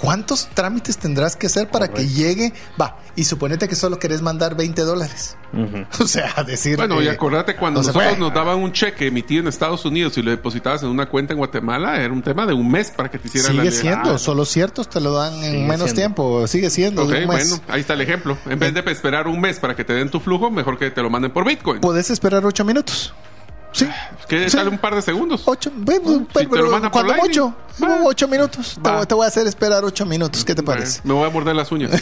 [0.01, 2.53] ¿Cuántos trámites tendrás que hacer para que llegue?
[2.81, 5.37] Va, y suponete que solo querés mandar 20 dólares.
[5.99, 6.77] O sea, decir.
[6.77, 9.85] Bueno, y eh, acordate cuando no se nosotros nos daban un cheque emitido en Estados
[9.85, 12.89] Unidos y lo depositabas en una cuenta en Guatemala, era un tema de un mes
[12.89, 15.57] para que te hicieran Sigue la siendo, Ah, solo ciertos te lo dan en Sigue
[15.67, 15.95] menos siendo.
[15.95, 17.03] tiempo, sigue siendo.
[17.03, 17.49] Ok, de un mes.
[17.49, 18.37] bueno, ahí está el ejemplo.
[18.45, 21.01] En vez de esperar un mes para que te den tu flujo, mejor que te
[21.01, 21.81] lo manden por Bitcoin.
[21.81, 23.13] Puedes esperar 8 minutos.
[23.73, 23.87] Sí.
[24.27, 24.57] Que Sí.
[24.57, 25.43] sale un par de segundos.
[25.45, 27.53] Ocho, bueno, si pero, cuando Lightning, mucho,
[28.03, 28.77] ocho minutos.
[28.81, 30.43] Te, te voy a hacer esperar ocho minutos.
[30.45, 31.01] ¿Qué te parece?
[31.03, 31.91] Me voy a morder las uñas.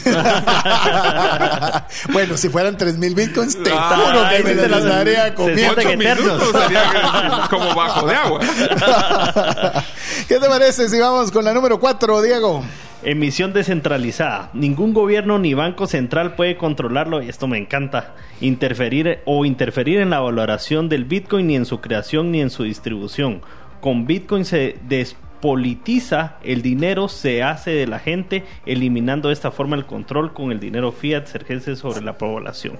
[2.12, 5.72] bueno, si fueran tres mil bitcoins, te juro que me las daría comiendo.
[5.80, 8.40] Ocho minutos sería como bajo de agua.
[10.28, 12.64] ¿Qué te parece si vamos con la número cuatro, Diego?
[13.02, 14.50] Emisión descentralizada.
[14.52, 20.10] Ningún gobierno ni banco central puede controlarlo, y esto me encanta, interferir o interferir en
[20.10, 23.40] la valoración del Bitcoin ni en su creación ni en su distribución.
[23.80, 29.76] Con Bitcoin se despolitiza el dinero, se hace de la gente, eliminando de esta forma
[29.76, 32.78] el control con el dinero fiat ejerce sobre la población.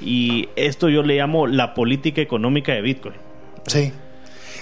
[0.00, 3.16] Y esto yo le llamo la política económica de Bitcoin.
[3.66, 3.92] Sí.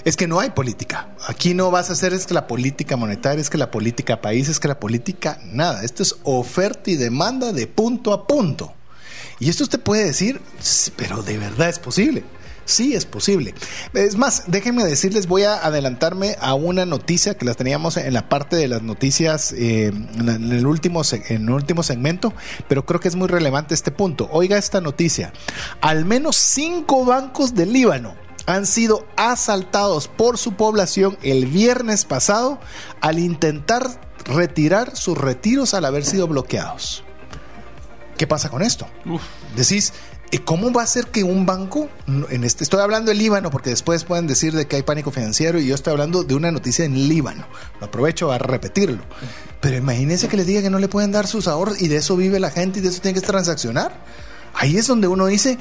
[0.07, 1.09] Es que no hay política.
[1.27, 4.47] Aquí no vas a hacer es que la política monetaria, es que la política país,
[4.47, 5.83] es que la política nada.
[5.83, 8.73] Esto es oferta y demanda de punto a punto.
[9.41, 12.23] Y esto usted puede decir, "Sí, pero de verdad es posible.
[12.63, 13.53] Sí, es posible.
[13.93, 18.29] Es más, déjenme decirles, voy a adelantarme a una noticia que las teníamos en la
[18.29, 22.33] parte de las noticias eh, en el último, en el último segmento,
[22.69, 24.29] pero creo que es muy relevante este punto.
[24.31, 25.33] Oiga esta noticia.
[25.81, 32.59] Al menos cinco bancos del Líbano han sido asaltados por su población el viernes pasado
[33.01, 37.03] al intentar retirar sus retiros al haber sido bloqueados.
[38.17, 38.87] ¿Qué pasa con esto?
[39.05, 39.21] Uf.
[39.55, 39.93] Decís,
[40.31, 43.69] ¿y cómo va a ser que un banco, en este, estoy hablando del Líbano, porque
[43.69, 46.85] después pueden decir de que hay pánico financiero y yo estoy hablando de una noticia
[46.85, 47.45] en Líbano.
[47.79, 49.03] Lo aprovecho a repetirlo.
[49.59, 52.15] Pero imagínense que les diga que no le pueden dar sus ahorros y de eso
[52.15, 53.93] vive la gente y de eso tiene que transaccionar.
[54.53, 55.59] Ahí es donde uno dice,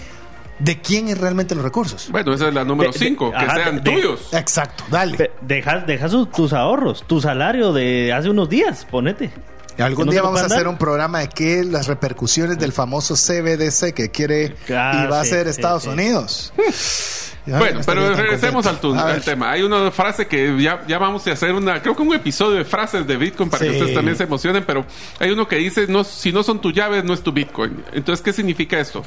[0.58, 2.08] ¿de quién es realmente los recursos?
[2.10, 4.28] Bueno, esa es la número De- de- 5, que ajá, sean de- tuyos.
[4.32, 5.16] Exacto, dale.
[5.16, 9.30] Pe- Deja, deja sus- tus ahorros, tu salario de hace unos días, ponete.
[9.78, 13.14] Algún ¿Que no día vamos a hacer un programa de qué las repercusiones del famoso
[13.14, 15.88] CBDC que quiere Ah, y va a sí, ser sí, Estados sí.
[15.90, 16.52] Unidos.
[17.46, 18.80] Ya Bueno, no pero regresemos al,
[19.24, 19.52] tema.
[19.52, 22.64] Hay una frase que ya, ya vamos a hacer una, creo que un episodio de
[22.64, 24.84] frases de Bitcoin para que ustedes también se emocionen, pero
[25.20, 27.84] hay uno que dice, no, si no son tus llaves, no es tu Bitcoin.
[27.92, 29.04] Entonces, ¿qué significa esto?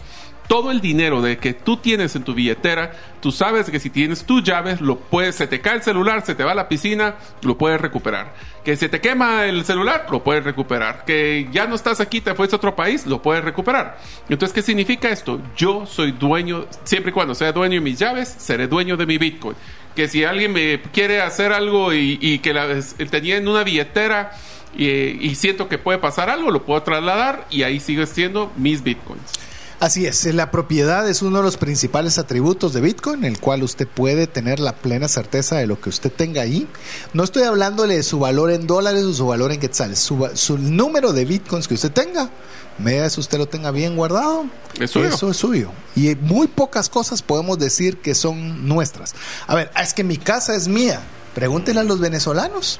[0.49, 4.23] Todo el dinero de que tú tienes en tu billetera, tú sabes que si tienes
[4.23, 7.17] tus llaves, lo puedes, se te cae el celular, se te va a la piscina,
[7.43, 8.33] lo puedes recuperar.
[8.63, 11.05] Que se te quema el celular, lo puedes recuperar.
[11.05, 13.99] Que ya no estás aquí, te fuiste a otro país, lo puedes recuperar.
[14.27, 15.39] Entonces, ¿qué significa esto?
[15.55, 19.19] Yo soy dueño, siempre y cuando sea dueño de mis llaves, seré dueño de mi
[19.19, 19.55] Bitcoin.
[19.95, 22.67] Que si alguien me quiere hacer algo y, que la,
[23.11, 24.31] tenía en una billetera
[24.75, 28.81] y, y siento que puede pasar algo, lo puedo trasladar y ahí sigue siendo mis
[28.81, 29.48] Bitcoins.
[29.79, 33.87] Así es, la propiedad es uno de los principales atributos de Bitcoin, el cual usted
[33.87, 36.67] puede tener la plena certeza de lo que usted tenga ahí.
[37.13, 41.13] No estoy hablándole de su valor en dólares o su valor en quetzales, su, número
[41.13, 42.29] de Bitcoins que usted tenga,
[42.77, 45.71] media vez usted lo tenga bien guardado, Es eso es suyo.
[45.95, 49.15] Y muy pocas cosas podemos decir que son nuestras.
[49.47, 50.99] A ver, es que mi casa es mía.
[51.33, 52.79] Pregúntenle a los venezolanos.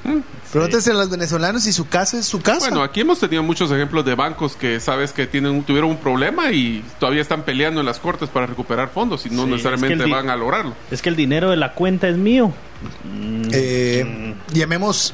[0.52, 2.60] Pregúntense a los venezolanos si su casa es su casa.
[2.70, 6.52] Bueno, aquí hemos tenido muchos ejemplos de bancos que sabes que tienen tuvieron un problema
[6.52, 10.04] y todavía están peleando en las cortes para recuperar fondos y no Sí, necesariamente es
[10.06, 10.74] que van a lograrlo.
[10.92, 12.52] Es que el dinero de la cuenta es mío.
[13.04, 15.14] Mm, Eh, llamemos.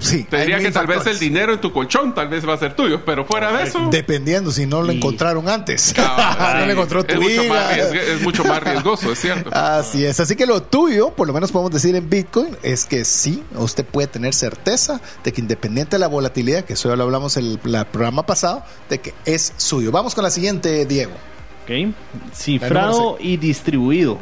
[0.00, 2.58] Sí, Te diría que tal vez el dinero en tu colchón tal vez va a
[2.58, 3.88] ser tuyo, pero fuera de eso...
[3.90, 5.94] Dependiendo si no lo Y- encontraron antes.
[5.98, 9.50] Ah, no lo encontró es tu mucho, más es mucho más riesgoso, es cierto.
[9.52, 10.18] Así es.
[10.20, 13.84] Así que lo tuyo, por lo menos podemos decir en Bitcoin, es que sí, usted
[13.84, 17.44] puede tener certeza de que independiente de la volatilidad, que eso ya lo hablamos en
[17.46, 19.92] el la programa pasado, de que es suyo.
[19.92, 21.12] Vamos con la siguiente, Diego.
[21.64, 21.94] Ok.
[22.34, 24.18] Cifrado y distribuido.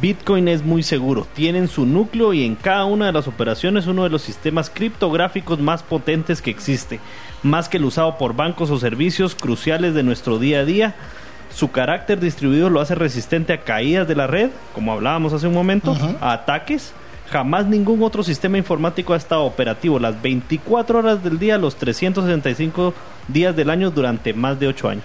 [0.00, 1.26] Bitcoin es muy seguro.
[1.34, 5.60] Tienen su núcleo y en cada una de las operaciones uno de los sistemas criptográficos
[5.60, 6.98] más potentes que existe.
[7.44, 10.94] Más que el usado por bancos o servicios cruciales de nuestro día a día.
[11.54, 15.54] Su carácter distribuido lo hace resistente a caídas de la red, como hablábamos hace un
[15.54, 16.92] momento, a ataques.
[17.30, 22.92] Jamás ningún otro sistema informático ha estado operativo las 24 horas del día, los 365
[23.28, 25.04] días del año durante más de 8 años.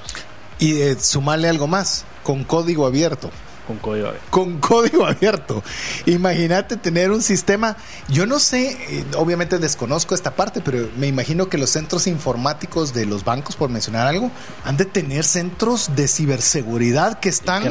[0.59, 3.29] Y eh, sumarle algo más, con código abierto
[3.71, 4.27] con código abierto.
[4.29, 5.63] Con código abierto.
[6.05, 7.77] Imagínate tener un sistema,
[8.09, 12.93] yo no sé, eh, obviamente desconozco esta parte, pero me imagino que los centros informáticos
[12.93, 14.31] de los bancos, por mencionar algo,
[14.63, 17.63] han de tener centros de ciberseguridad que están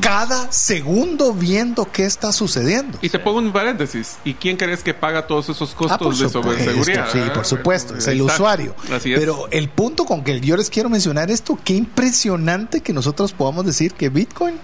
[0.00, 2.98] cada segundo viendo qué está sucediendo.
[3.02, 6.28] Y te pongo un paréntesis, ¿y quién crees que paga todos esos ah, costos de
[6.28, 7.08] ciberseguridad?
[7.12, 8.74] Sí, por supuesto, es el usuario.
[8.92, 9.20] Así es.
[9.20, 13.66] Pero el punto con que yo les quiero mencionar esto, qué impresionante que nosotros podamos
[13.66, 14.58] decir que Bitcoin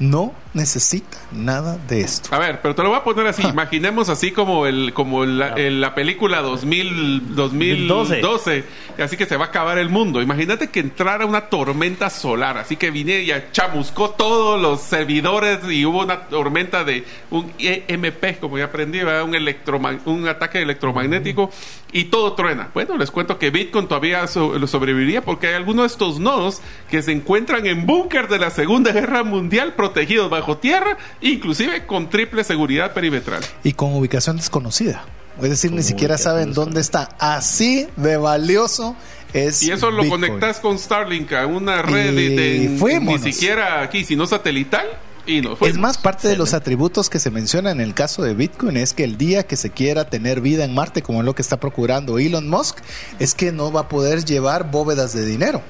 [0.00, 2.34] no necesita nada de esto.
[2.34, 3.42] A ver, pero te lo voy a poner así.
[3.46, 8.64] Imaginemos así como el como la, la película 2000, 2012.
[8.98, 10.22] Así que se va a acabar el mundo.
[10.22, 12.58] Imagínate que entrara una tormenta solar.
[12.58, 18.40] Así que vine y chamuscó todos los servidores y hubo una tormenta de un EMP,
[18.40, 21.50] como ya aprendí, un, un ataque electromagnético
[21.92, 22.70] y todo truena.
[22.74, 27.12] Bueno, les cuento que Bitcoin todavía sobreviviría porque hay algunos de estos nodos que se
[27.12, 32.92] encuentran en búnker de la Segunda Guerra Mundial protegidos bajo tierra, inclusive con triple seguridad
[32.92, 33.42] perimetral.
[33.64, 35.04] Y con ubicación desconocida.
[35.42, 37.10] Es decir, ni siquiera saben dónde está.
[37.18, 38.96] Así de valioso
[39.34, 39.62] es.
[39.62, 44.86] Y eso lo conectas con Starlink a una red de, ni siquiera aquí, sino satelital.
[45.26, 48.32] Y no, es más, parte de los atributos que se mencionan en el caso de
[48.32, 51.34] Bitcoin es que el día que se quiera tener vida en Marte, como es lo
[51.34, 52.78] que está procurando Elon Musk,
[53.18, 55.62] es que no va a poder llevar bóvedas de dinero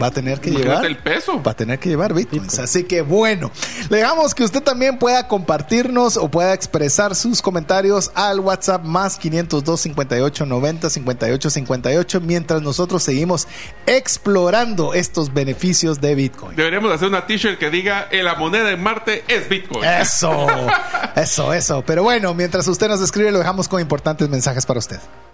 [0.00, 1.42] va a tener que llevar el peso.
[1.42, 2.58] Va a tener que llevar bitcoins.
[2.58, 3.50] Así que bueno,
[3.90, 9.18] le dejamos que usted también pueda compartirnos o pueda expresar sus comentarios al WhatsApp más
[9.18, 13.46] 502 58 90 58 58 mientras nosotros seguimos
[13.86, 16.56] explorando estos beneficios de Bitcoin.
[16.56, 19.84] Deberíamos hacer una t-shirt que diga la moneda en Marte es Bitcoin.
[19.84, 20.46] Eso,
[21.16, 21.84] eso, eso.
[21.86, 25.00] Pero bueno, mientras usted nos escribe, lo dejamos con importantes mensajes para usted.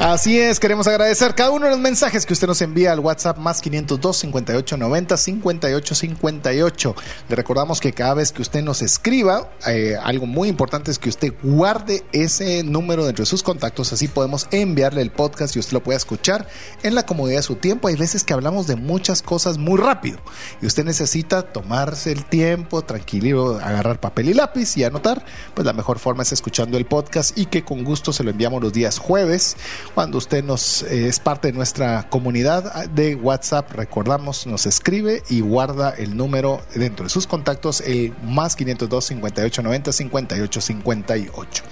[0.00, 3.36] Así es, queremos agradecer cada uno de los mensajes que usted nos envía al WhatsApp
[3.36, 6.94] más 502 58 90 58 58.
[7.28, 11.08] Le recordamos que cada vez que usted nos escriba, eh, algo muy importante es que
[11.08, 15.72] usted guarde ese número dentro de sus contactos, así podemos enviarle el podcast y usted
[15.72, 16.46] lo puede escuchar
[16.84, 17.88] en la comodidad de su tiempo.
[17.88, 20.20] Hay veces que hablamos de muchas cosas muy rápido
[20.62, 25.24] y usted necesita tomarse el tiempo, tranquilo, agarrar papel y lápiz y anotar.
[25.54, 28.62] Pues la mejor forma es escuchando el podcast y que con gusto se lo enviamos
[28.62, 29.56] los días jueves
[29.94, 35.40] cuando usted nos eh, es parte de nuestra comunidad de WhatsApp, recordamos, nos escribe y
[35.40, 41.64] guarda el número dentro de sus contactos, el más 502 58 90 58 58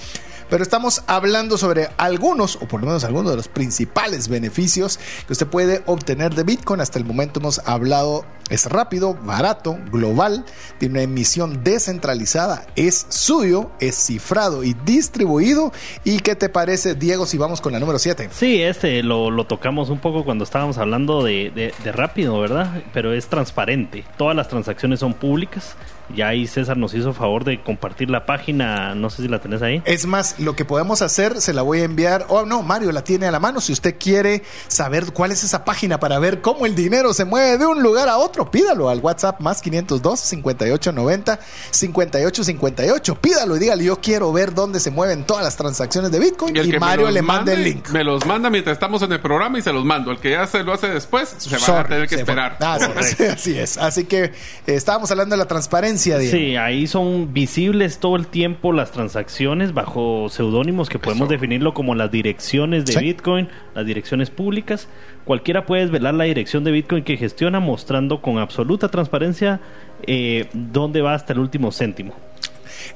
[0.48, 5.32] pero estamos hablando sobre algunos, o por lo menos algunos de los principales beneficios que
[5.32, 6.80] usted puede obtener de Bitcoin.
[6.80, 10.44] Hasta el momento hemos hablado, es rápido, barato, global,
[10.78, 15.72] tiene una emisión descentralizada, es suyo, es cifrado y distribuido.
[16.04, 18.28] ¿Y qué te parece, Diego, si vamos con la número 7?
[18.32, 22.82] Sí, este lo, tocamos un poco cuando estábamos hablando de, de rápido, ¿verdad?
[22.92, 25.76] Pero es transparente, todas las transacciones son públicas
[26.14, 29.62] ya ahí César nos hizo favor de compartir la página, no sé si la tenés
[29.62, 29.82] ahí.
[29.84, 33.02] Es más, lo que podemos hacer, se la voy a enviar, oh no, Mario la
[33.02, 36.66] tiene a la mano, si usted quiere saber cuál es esa página para ver cómo
[36.66, 41.40] el dinero se mueve de un lugar a otro, pídalo al WhatsApp más 502 5890
[41.70, 46.56] 5858, pídalo y dígale, yo quiero ver dónde se mueven todas las transacciones de Bitcoin
[46.56, 47.88] y, Mario le manda el link.
[47.90, 50.46] Me los manda mientras estamos en el programa y se los mando, el que ya
[50.46, 52.58] se lo hace después, se va a tener que esperar.
[52.60, 52.78] Ah,
[53.32, 54.32] así es, así que eh,
[54.66, 60.28] estábamos hablando de la transparencia Sí, ahí son visibles todo el tiempo las transacciones bajo
[60.30, 64.88] seudónimos que podemos definirlo como las direcciones de Bitcoin, las direcciones públicas.
[65.24, 69.60] Cualquiera puede velar la dirección de Bitcoin que gestiona mostrando con absoluta transparencia
[70.06, 72.14] eh, dónde va hasta el último céntimo.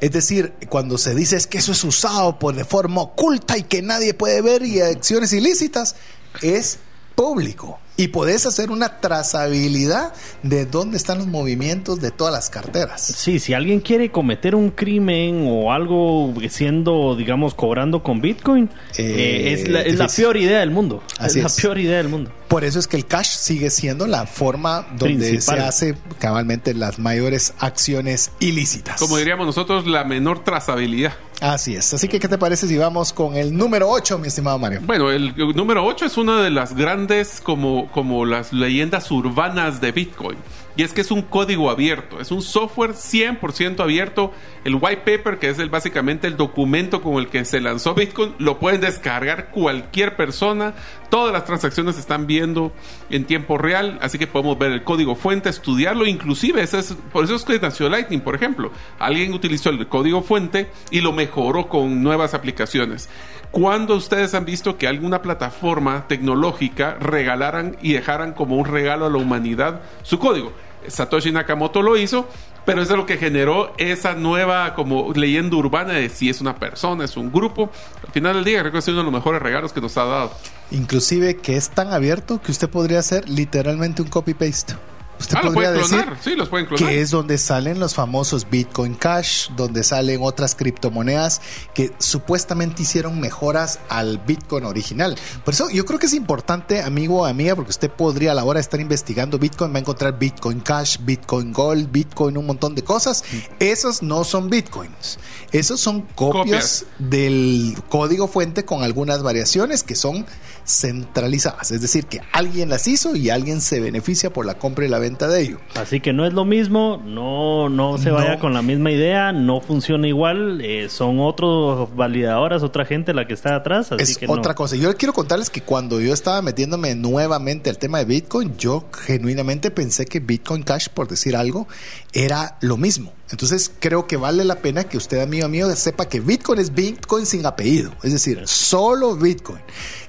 [0.01, 3.63] Es decir, cuando se dice es que eso es usado por de forma oculta y
[3.63, 5.97] que nadie puede ver y acciones ilícitas,
[6.43, 6.79] es
[7.15, 13.03] público y podés hacer una trazabilidad de dónde están los movimientos de todas las carteras.
[13.03, 19.03] Sí, si alguien quiere cometer un crimen o algo siendo, digamos, cobrando con Bitcoin, Eh,
[19.05, 20.25] eh, es, la, es la difícil.
[20.25, 21.03] peor idea del mundo.
[21.19, 21.57] Así es, es.
[21.57, 22.31] la peor idea del mundo.
[22.51, 25.57] Por eso es que el cash sigue siendo la forma donde Principal.
[25.57, 28.99] se hace cabalmente las mayores acciones ilícitas.
[28.99, 31.13] Como diríamos nosotros, la menor trazabilidad.
[31.41, 31.95] Así es.
[31.95, 34.81] Así que, ¿qué te parece si vamos con el número 8, mi estimado Mario?
[34.85, 39.93] Bueno, el número 8 es una de las grandes como, como las leyendas urbanas de
[39.93, 40.37] Bitcoin.
[40.81, 44.33] Y es que es un código abierto, es un software 100% abierto.
[44.65, 48.35] El white paper, que es el, básicamente el documento con el que se lanzó Bitcoin,
[48.39, 50.73] lo pueden descargar cualquier persona.
[51.11, 52.73] Todas las transacciones se están viendo
[53.11, 56.07] en tiempo real, así que podemos ver el código fuente, estudiarlo.
[56.07, 58.73] Inclusive, es, por eso es que nació Lightning, por ejemplo.
[58.99, 63.11] Alguien utilizó el código fuente y lo mejoró con nuevas aplicaciones.
[63.51, 69.11] ¿Cuándo ustedes han visto que alguna plataforma tecnológica regalaran y dejaran como un regalo a
[69.11, 70.53] la humanidad su código?
[70.89, 72.27] Satoshi Nakamoto lo hizo,
[72.65, 76.57] pero es de lo que generó esa nueva como leyenda urbana de si es una
[76.57, 77.71] persona, es un grupo.
[78.07, 80.05] Al final del día creo que es uno de los mejores regalos que nos ha
[80.05, 80.33] dado.
[80.71, 84.75] Inclusive que es tan abierto que usted podría hacer literalmente un copy-paste.
[85.21, 86.89] Usted Ah, lo podría pueden decir sí, los pueden clonar.
[86.89, 91.41] que es donde salen los famosos Bitcoin Cash, donde salen otras criptomonedas
[91.75, 95.17] que supuestamente hicieron mejoras al Bitcoin original.
[95.45, 98.45] Por eso yo creo que es importante, amigo o amiga, porque usted podría a la
[98.45, 102.75] hora de estar investigando Bitcoin, va a encontrar Bitcoin Cash, Bitcoin Gold, Bitcoin, un montón
[102.75, 103.23] de cosas.
[103.59, 105.19] Esos no son Bitcoins.
[105.53, 106.87] Esos son copias, Copias.
[106.99, 110.25] del código fuente con algunas variaciones que son
[110.67, 111.71] centralizadas.
[111.71, 114.99] Es decir, que alguien las hizo y alguien se beneficia por la compra y la
[114.99, 115.61] venta de ello.
[115.75, 118.41] Así que no es lo mismo, no, no se vaya No.
[118.41, 123.35] con la misma idea, no funciona igual, eh, son otros validadoras, otra gente la que
[123.35, 124.57] está atrás, así es que otra no.
[124.57, 124.77] cosa.
[124.77, 129.71] Yo quiero contarles que cuando yo estaba metiéndome nuevamente al tema de Bitcoin, yo genuinamente
[129.71, 131.67] pensé que Bitcoin Cash, por decir algo,
[132.13, 133.13] era lo mismo.
[133.31, 137.27] Entonces creo que vale la pena que usted, amigo mío, sepa que Bitcoin es Bitcoin
[137.27, 137.93] sin apellido.
[138.03, 139.61] Es decir, solo Bitcoin.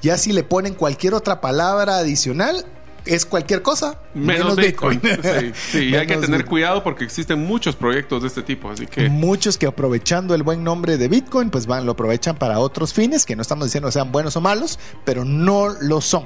[0.02, 2.66] Ya si le ponen cualquier otra palabra adicional,
[3.04, 5.02] es cualquier cosa Menos, Bitcoin.
[5.24, 6.46] Sí, sí, hay que tener Bitcoin.
[6.46, 9.10] cuidado porque existen muchos proyectos de este tipo, así que...
[9.10, 13.26] Muchos que aprovechando el buen nombre de Bitcoin, pues van, lo aprovechan para otros fines,
[13.26, 16.26] que no estamos diciendo que sean buenos o malos, pero no lo son.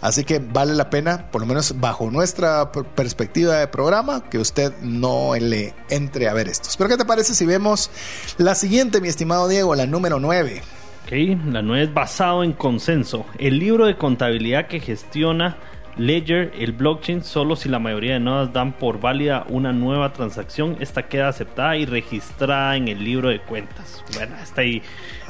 [0.00, 4.38] Así que vale la pena, por lo menos bajo nuestra per- perspectiva de programa, que
[4.38, 6.76] usted no le entre a ver estos.
[6.76, 7.90] Pero ¿qué te parece si vemos
[8.38, 10.62] la siguiente, mi estimado Diego, la número 9?
[11.04, 11.12] Ok,
[11.52, 13.26] la nueva es basado en consenso.
[13.38, 15.56] El libro de contabilidad que gestiona
[15.96, 20.76] Ledger, el blockchain, solo si la mayoría de nodas dan por válida una nueva transacción,
[20.80, 24.02] esta queda aceptada y registrada en el libro de cuentas.
[24.14, 24.82] Bueno, esta ahí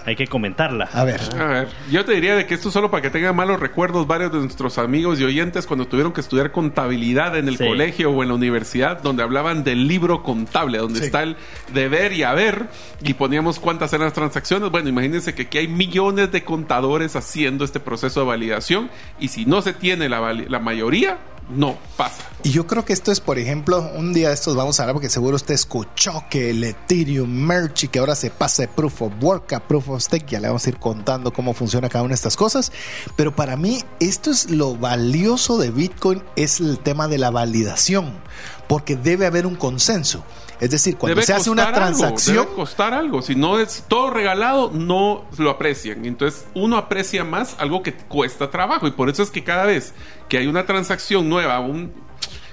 [0.07, 0.89] hay que comentarla.
[0.93, 1.21] A ver.
[1.39, 4.33] A ver, yo te diría de que esto solo para que tengan malos recuerdos varios
[4.33, 7.67] de nuestros amigos y oyentes cuando tuvieron que estudiar contabilidad en el Sí.
[7.67, 11.07] colegio o en la universidad, donde hablaban del libro contable, donde Sí.
[11.07, 11.37] está el
[11.73, 12.69] deber y haber,
[13.03, 14.71] y poníamos cuántas eran las transacciones.
[14.71, 19.45] Bueno, imagínense que aquí hay millones de contadores haciendo este proceso de validación, y si
[19.47, 21.19] no se tiene la, la mayoría,
[21.51, 22.23] no pasa.
[22.45, 24.95] Y yo creo que esto es, por ejemplo, un día de estos vamos a hablar
[24.95, 29.03] porque seguro usted escuchó que el Ethereum Merge y que ahora se pasa de Proof
[29.03, 30.27] of Work a Proof of Stake.
[30.27, 32.73] Ya le vamos a ir contando cómo funciona cada una de estas cosas.
[33.17, 38.13] Pero para mí, esto es lo valioso de Bitcoin, es el tema de la validación.
[38.69, 40.25] Porque debe haber un consenso.
[40.63, 43.21] Es decir, cuando Debe se hace una costar algo, transacción, debe costar algo.
[43.21, 46.05] Si no es todo regalado, no lo aprecian.
[46.05, 48.87] Entonces, uno aprecia más algo que cuesta trabajo.
[48.87, 49.93] Y por eso es que cada vez
[50.29, 51.93] que hay una transacción nueva, un,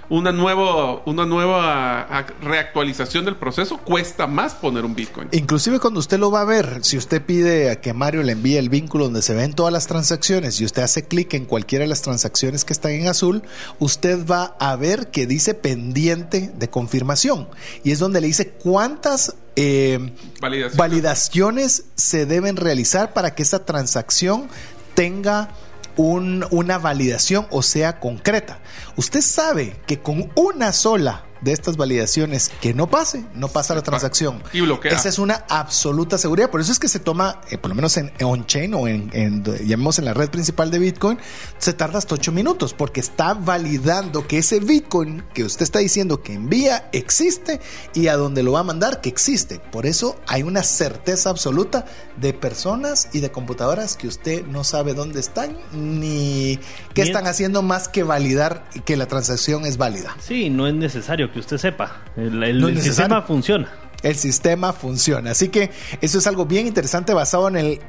[0.09, 5.29] una, nueva, una nueva reactualización del proceso, cuesta más poner un Bitcoin.
[5.31, 8.57] Inclusive cuando usted lo va a ver, si usted pide a que Mario le envíe
[8.57, 11.89] el vínculo donde se ven todas las transacciones y usted hace clic en cualquiera de
[11.89, 13.43] las transacciones que están en azul,
[13.77, 17.47] usted va a ver que dice pendiente de confirmación
[17.83, 20.13] y es donde le dice cuántas eh,
[20.75, 24.47] validaciones se deben realizar para que esta transacción
[24.95, 25.49] tenga
[25.99, 28.59] un- una validación o sea concreta.
[28.95, 33.81] Usted sabe que con una sola de estas validaciones que no pase, no pasa la
[33.81, 34.43] transacción.
[34.53, 34.91] Y bloquea.
[34.91, 36.49] Esa es una absoluta seguridad.
[36.49, 39.43] Por eso es que se toma, eh, por lo menos en on-chain o en, en,
[39.65, 41.17] llamemos en la red principal de Bitcoin,
[41.57, 46.21] se tarda hasta 8 minutos porque está validando que ese Bitcoin que usted está diciendo
[46.21, 47.59] que envía existe
[47.93, 49.59] y a donde lo va a mandar que existe.
[49.59, 51.85] Por eso hay una certeza absoluta
[52.17, 56.59] de personas y de computadoras que usted no sabe dónde están ni
[56.93, 60.15] qué están es- haciendo más que validar que la transacción es válida.
[60.19, 62.03] Sí, no es necesario que usted sepa.
[62.15, 62.83] El, el- No es el necesario.
[62.83, 63.69] sistema funciona.
[64.01, 65.31] el sistema funciona.
[65.31, 67.81] Así que eso es algo bien interesante basado en el,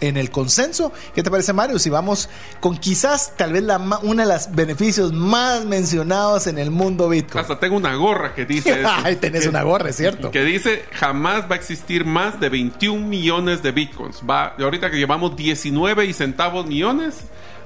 [0.00, 0.92] en el consenso.
[1.14, 1.78] ¿Qué te parece, Mario?
[1.78, 6.70] Si vamos con quizás tal vez la, una de los beneficios más mencionados en el
[6.70, 7.42] mundo Bitcoin.
[7.42, 8.82] Hasta tengo una gorra que dice...
[9.04, 10.30] Ay, tenés una gorra, es cierto.
[10.30, 14.22] Que dice, jamás va a existir más de 21 millones de Bitcoins.
[14.28, 17.16] Va, ahorita que llevamos 19 y centavos millones,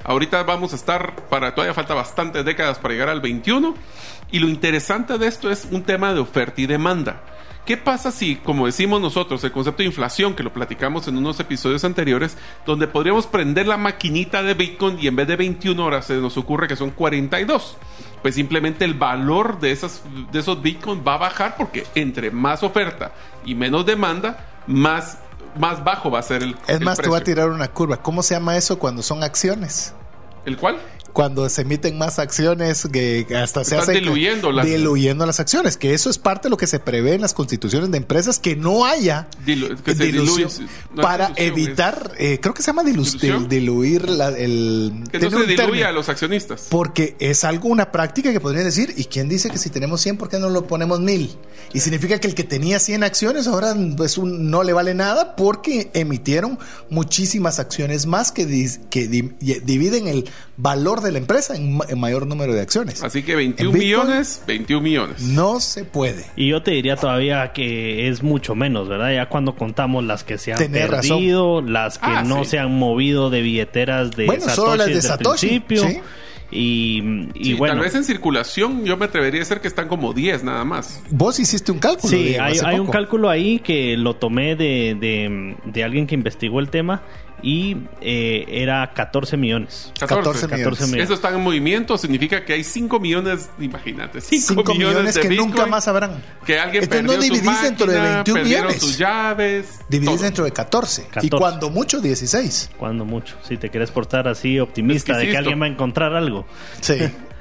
[0.05, 3.75] ahorita vamos a estar, para todavía falta bastantes décadas para llegar al 21.
[4.31, 7.23] Y lo interesante de esto es un tema de oferta y demanda.
[7.65, 11.39] ¿Qué pasa si, como decimos nosotros, el concepto de inflación, que lo platicamos en unos
[11.39, 12.37] episodios anteriores,
[12.67, 16.37] donde podríamos prender la maquinita de Bitcoin y en vez de 21 horas se nos
[16.37, 17.77] ocurre que son 42?
[18.21, 22.65] Pues simplemente el valor de, esas, de esos Bitcoin va a bajar porque entre más
[22.65, 23.13] oferta
[23.45, 25.21] y menos demanda, más,
[25.57, 27.35] más bajo va a ser el Es más, el te voy a precio.
[27.35, 27.97] tirar una curva.
[27.99, 29.95] ¿Cómo se llama eso cuando son acciones?
[30.45, 30.79] ¿El cuál?
[31.13, 35.77] Cuando se emiten más acciones que hasta se Están hace diluyendo las- diluyendo las acciones
[35.77, 38.57] que eso es parte de lo que se prevé en las constituciones de empresas que
[38.57, 42.67] no haya Dilu- que dilución diluye- no es para dilución, evitar eh, creo que se
[42.69, 43.45] llama dilu- ¿Dilución?
[43.45, 45.87] dil- diluir la- el Que no se diluya término.
[45.87, 46.67] a los accionistas.
[46.71, 50.17] Porque es algo, una práctica que podrían decir, ¿y quién dice que si tenemos 100,
[50.17, 51.37] por qué no lo ponemos 1000?
[51.75, 55.37] Y significa que el que tenía 100 acciones ahora pues, un- no le vale nada
[55.37, 56.59] porque emitieron
[56.91, 61.85] muchísimas acciones más que, dis- que di- dividen el valor de la empresa en, ma-
[61.89, 63.03] en mayor número de acciones.
[63.03, 65.23] Así que 21 En Bitcoin, millones, 21 millones.
[65.23, 66.25] No se puede.
[66.37, 69.13] Y yo te diría todavía que es mucho menos, ¿verdad?
[69.15, 71.19] Ya cuando contamos las que se han Tenés razón.
[71.19, 72.51] perdido, las que Ah, no sí.
[72.51, 75.89] se han movido de billeteras de Bueno, Satoshi solo las de desde el Satoshi, principio.
[75.89, 76.01] sí.
[76.55, 77.01] Y,
[77.35, 80.13] y Sí, bueno, Tal vez en circulación yo me atrevería a decir que están como
[80.13, 81.03] 10 nada más.
[81.11, 82.11] Vos hiciste un cálculo.
[82.11, 86.61] Sí, Diego, hay, un cálculo ahí que lo tomé de, de, de alguien que investigó
[86.61, 87.03] el tema
[87.43, 89.93] y eh, era 14 millones.
[89.99, 90.81] 14 14 millones.
[90.81, 91.05] millones.
[91.05, 95.29] Eso está en movimiento, significa que hay 5 millones, imagínate, 5, 5 millones, de que
[95.29, 96.23] Bitcoin, nunca más habrán.
[96.47, 98.83] Que alguien Entonces perdió no su dividís dentro de máquina, 21 perdieron millones.
[98.83, 99.67] sus llaves.
[99.89, 100.25] Dividís todo.
[100.25, 101.03] dentro de 14.
[101.03, 101.31] Y 14.
[101.37, 102.71] cuando mucho, 16.
[102.77, 103.37] Cuando mucho.
[103.47, 106.47] Si te quieres portar así optimista de que alguien va a encontrar algo.
[106.81, 106.95] Sí,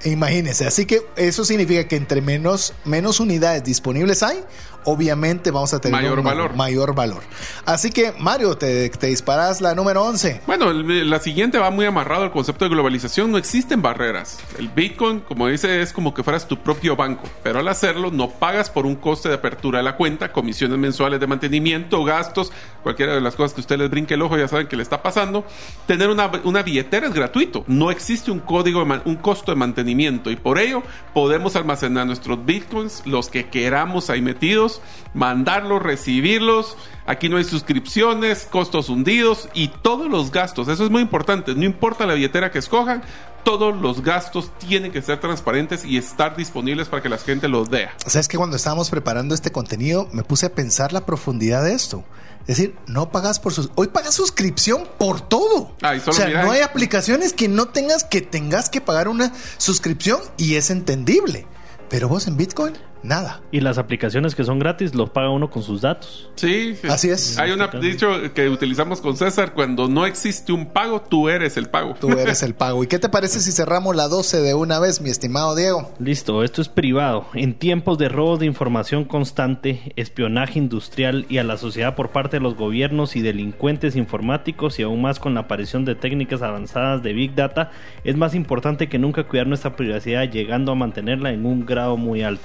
[0.06, 0.66] imagínense.
[0.66, 4.39] Así que eso significa que entre menos, menos unidades disponibles hay,
[4.86, 6.55] obviamente vamos a tener Mayor un valor.
[6.55, 7.23] mayor valor.
[7.65, 10.41] Así que, Mario, te, te disparas la número 11.
[10.47, 13.32] Bueno, la siguiente va muy amarrado al concepto de globalización.
[13.32, 14.39] No existen barreras.
[14.57, 17.23] El Bitcoin, como dice, es como que fueras tu propio banco.
[17.43, 21.19] Pero al hacerlo, no pagas por un coste de apertura de la cuenta, comisiones mensuales
[21.19, 22.51] de mantenimiento, gastos,
[22.84, 25.01] cualquiera de las cosas que usted les brinque el ojo, ya saben que le está
[25.01, 25.45] pasando.
[25.88, 27.63] Tener una, una billetera es gratuito.
[27.67, 30.32] No existe un código, de un costo de mantenimiento.
[30.32, 34.70] Y por ello, podemos almacenar nuestros Bitcoins, los que queramos ahí metidos,
[35.13, 36.78] mandarlos, recibirlos.
[37.05, 40.67] Aquí no hay suscripciones, costos hundidos y todos los gastos.
[40.67, 41.55] Eso es muy importante.
[41.55, 43.01] No importa la billetera que escojan,
[43.43, 47.69] todos los gastos tienen que ser transparentes y estar disponibles para que la gente los
[47.69, 47.93] vea.
[48.05, 51.63] O sea, es que cuando estábamos preparando este contenido, me puse a pensar la profundidad
[51.63, 52.03] de esto.
[52.41, 53.69] Es decir, no pagas por sus.
[53.76, 55.76] Hoy pagas suscripción por todo.
[55.82, 59.32] Ah, solo o sea, no hay aplicaciones que no tengas que tengas que pagar una
[59.57, 61.45] suscripción y es entendible.
[61.89, 62.74] Pero vos en Bitcoin,
[63.04, 63.41] nada.
[63.52, 66.30] Y las aplicaciones que son gratis los paga uno con sus datos.
[66.36, 66.88] Sí, sí.
[66.89, 67.38] Así es.
[67.38, 71.68] Hay un dicho que utilizamos con César, cuando no existe un pago, tú eres el
[71.68, 71.95] pago.
[71.99, 72.84] Tú eres el pago.
[72.84, 75.91] ¿Y qué te parece si cerramos la 12 de una vez, mi estimado Diego?
[75.99, 77.28] Listo, esto es privado.
[77.34, 82.38] En tiempos de robo de información constante, espionaje industrial y a la sociedad por parte
[82.38, 87.04] de los gobiernos y delincuentes informáticos y aún más con la aparición de técnicas avanzadas
[87.04, 87.72] de Big Data,
[88.04, 92.24] es más importante que nunca cuidar nuestra privacidad llegando a mantenerla en un grado muy
[92.24, 92.43] alto.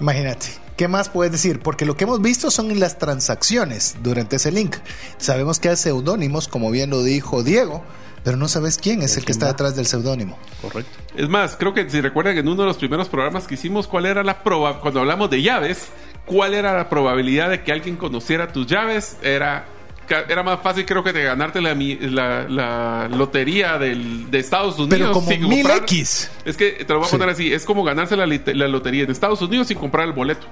[0.00, 0.46] Imagínate.
[0.76, 1.58] ¿Qué más puedes decir?
[1.58, 4.76] Porque lo que hemos visto son las transacciones durante ese link.
[5.16, 7.82] Sabemos que hay seudónimos, como bien lo dijo Diego,
[8.22, 10.38] pero no sabes quién es el que está detrás del seudónimo.
[10.62, 10.96] Correcto.
[11.16, 14.06] Es más, creo que si recuerdan en uno de los primeros programas que hicimos, cuál
[14.06, 15.88] era la proba cuando hablamos de llaves,
[16.26, 19.66] cuál era la probabilidad de que alguien conociera tus llaves, era
[20.14, 24.78] era más fácil creo que de ganarte la, mi- la, la lotería del, de Estados
[24.78, 24.98] Unidos.
[24.98, 26.30] Pero como sin mil comprar- X.
[26.44, 27.16] Es que te lo voy a Sí.
[27.16, 30.46] poner así, es como ganarse la, la lotería en Estados Unidos sin comprar el boleto.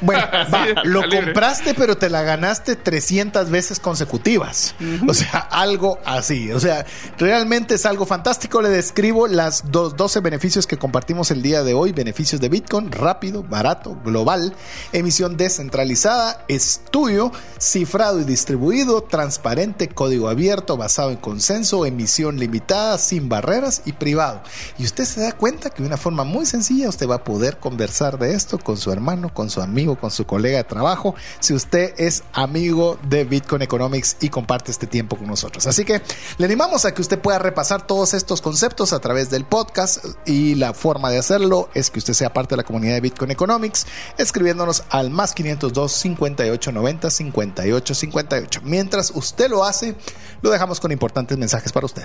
[0.00, 0.22] Bueno,
[0.54, 4.74] va, lo compraste, pero te la ganaste 300 veces consecutivas.
[5.06, 6.52] O sea, algo así.
[6.52, 6.86] O sea,
[7.18, 8.62] realmente es algo fantástico.
[8.62, 11.92] Le describo las dos, 12 beneficios que compartimos el día de hoy.
[11.92, 14.54] Beneficios de Bitcoin, rápido, barato, global,
[14.92, 23.28] emisión descentralizada, estudio, cifrado y distribuido, transparente, código abierto, basado en consenso, emisión limitada, sin
[23.28, 24.42] barreras y privado.
[24.78, 27.58] Y usted se da cuenta que de una forma muy sencilla usted va a poder
[27.58, 31.14] conversar de esto con su hermano, con con su amigo, con su colega de trabajo,
[31.40, 35.66] si usted es amigo de Bitcoin Economics y comparte este tiempo con nosotros.
[35.66, 36.02] Así que
[36.36, 40.54] le animamos a que usted pueda repasar todos estos conceptos a través del podcast y
[40.54, 43.86] la forma de hacerlo es que usted sea parte de la comunidad de Bitcoin Economics
[44.18, 48.60] escribiéndonos al más 502 58 90 58 58.
[48.64, 49.94] Mientras usted lo hace,
[50.42, 52.04] lo dejamos con importantes mensajes para usted.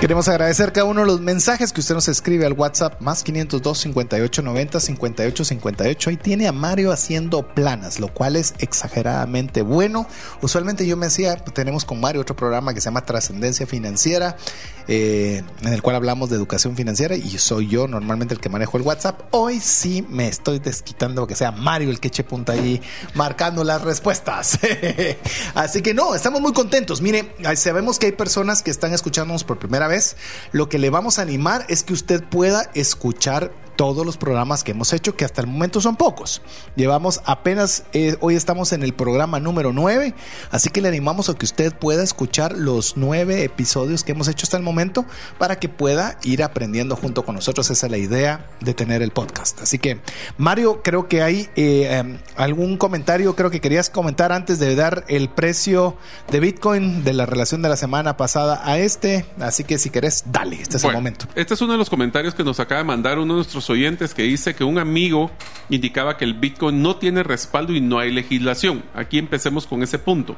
[0.00, 3.78] Queremos agradecer cada uno de los mensajes que usted nos escribe al WhatsApp más 502
[3.78, 6.10] 58 90 58 58.
[6.10, 10.06] Ahí tiene a Mario haciendo planas, lo cual es exageradamente bueno.
[10.40, 14.36] Usualmente yo me decía, tenemos con Mario otro programa que se llama Trascendencia Financiera,
[14.86, 18.76] eh, en el cual hablamos de educación financiera y soy yo normalmente el que manejo
[18.76, 19.22] el WhatsApp.
[19.32, 22.80] Hoy sí me estoy desquitando que sea Mario el que eche punta ahí
[23.14, 24.60] marcando las respuestas.
[25.56, 27.02] Así que no, estamos muy contentos.
[27.02, 30.16] Mire, sabemos que hay personas que están escuchándonos por primera vez,
[30.52, 34.72] lo que le vamos a animar es que usted pueda escuchar todos los programas que
[34.72, 36.42] hemos hecho, que hasta el momento son pocos.
[36.74, 40.14] Llevamos apenas, eh, hoy estamos en el programa número 9,
[40.50, 44.46] así que le animamos a que usted pueda escuchar los nueve episodios que hemos hecho
[44.46, 45.04] hasta el momento
[45.38, 47.70] para que pueda ir aprendiendo junto con nosotros.
[47.70, 49.60] Esa es la idea de tener el podcast.
[49.62, 50.00] Así que,
[50.38, 55.04] Mario, creo que hay eh, um, algún comentario, creo que querías comentar antes de dar
[55.06, 55.96] el precio
[56.32, 59.24] de Bitcoin de la relación de la semana pasada a este.
[59.38, 61.26] Así que si querés, dale, este es Bueno, el momento.
[61.36, 64.14] Este es uno de los comentarios que nos acaba de mandar uno de nuestros oyentes
[64.14, 65.30] que dice que un amigo
[65.68, 68.82] indicaba que el Bitcoin no tiene respaldo y no hay legislación.
[68.94, 70.36] Aquí empecemos con ese punto.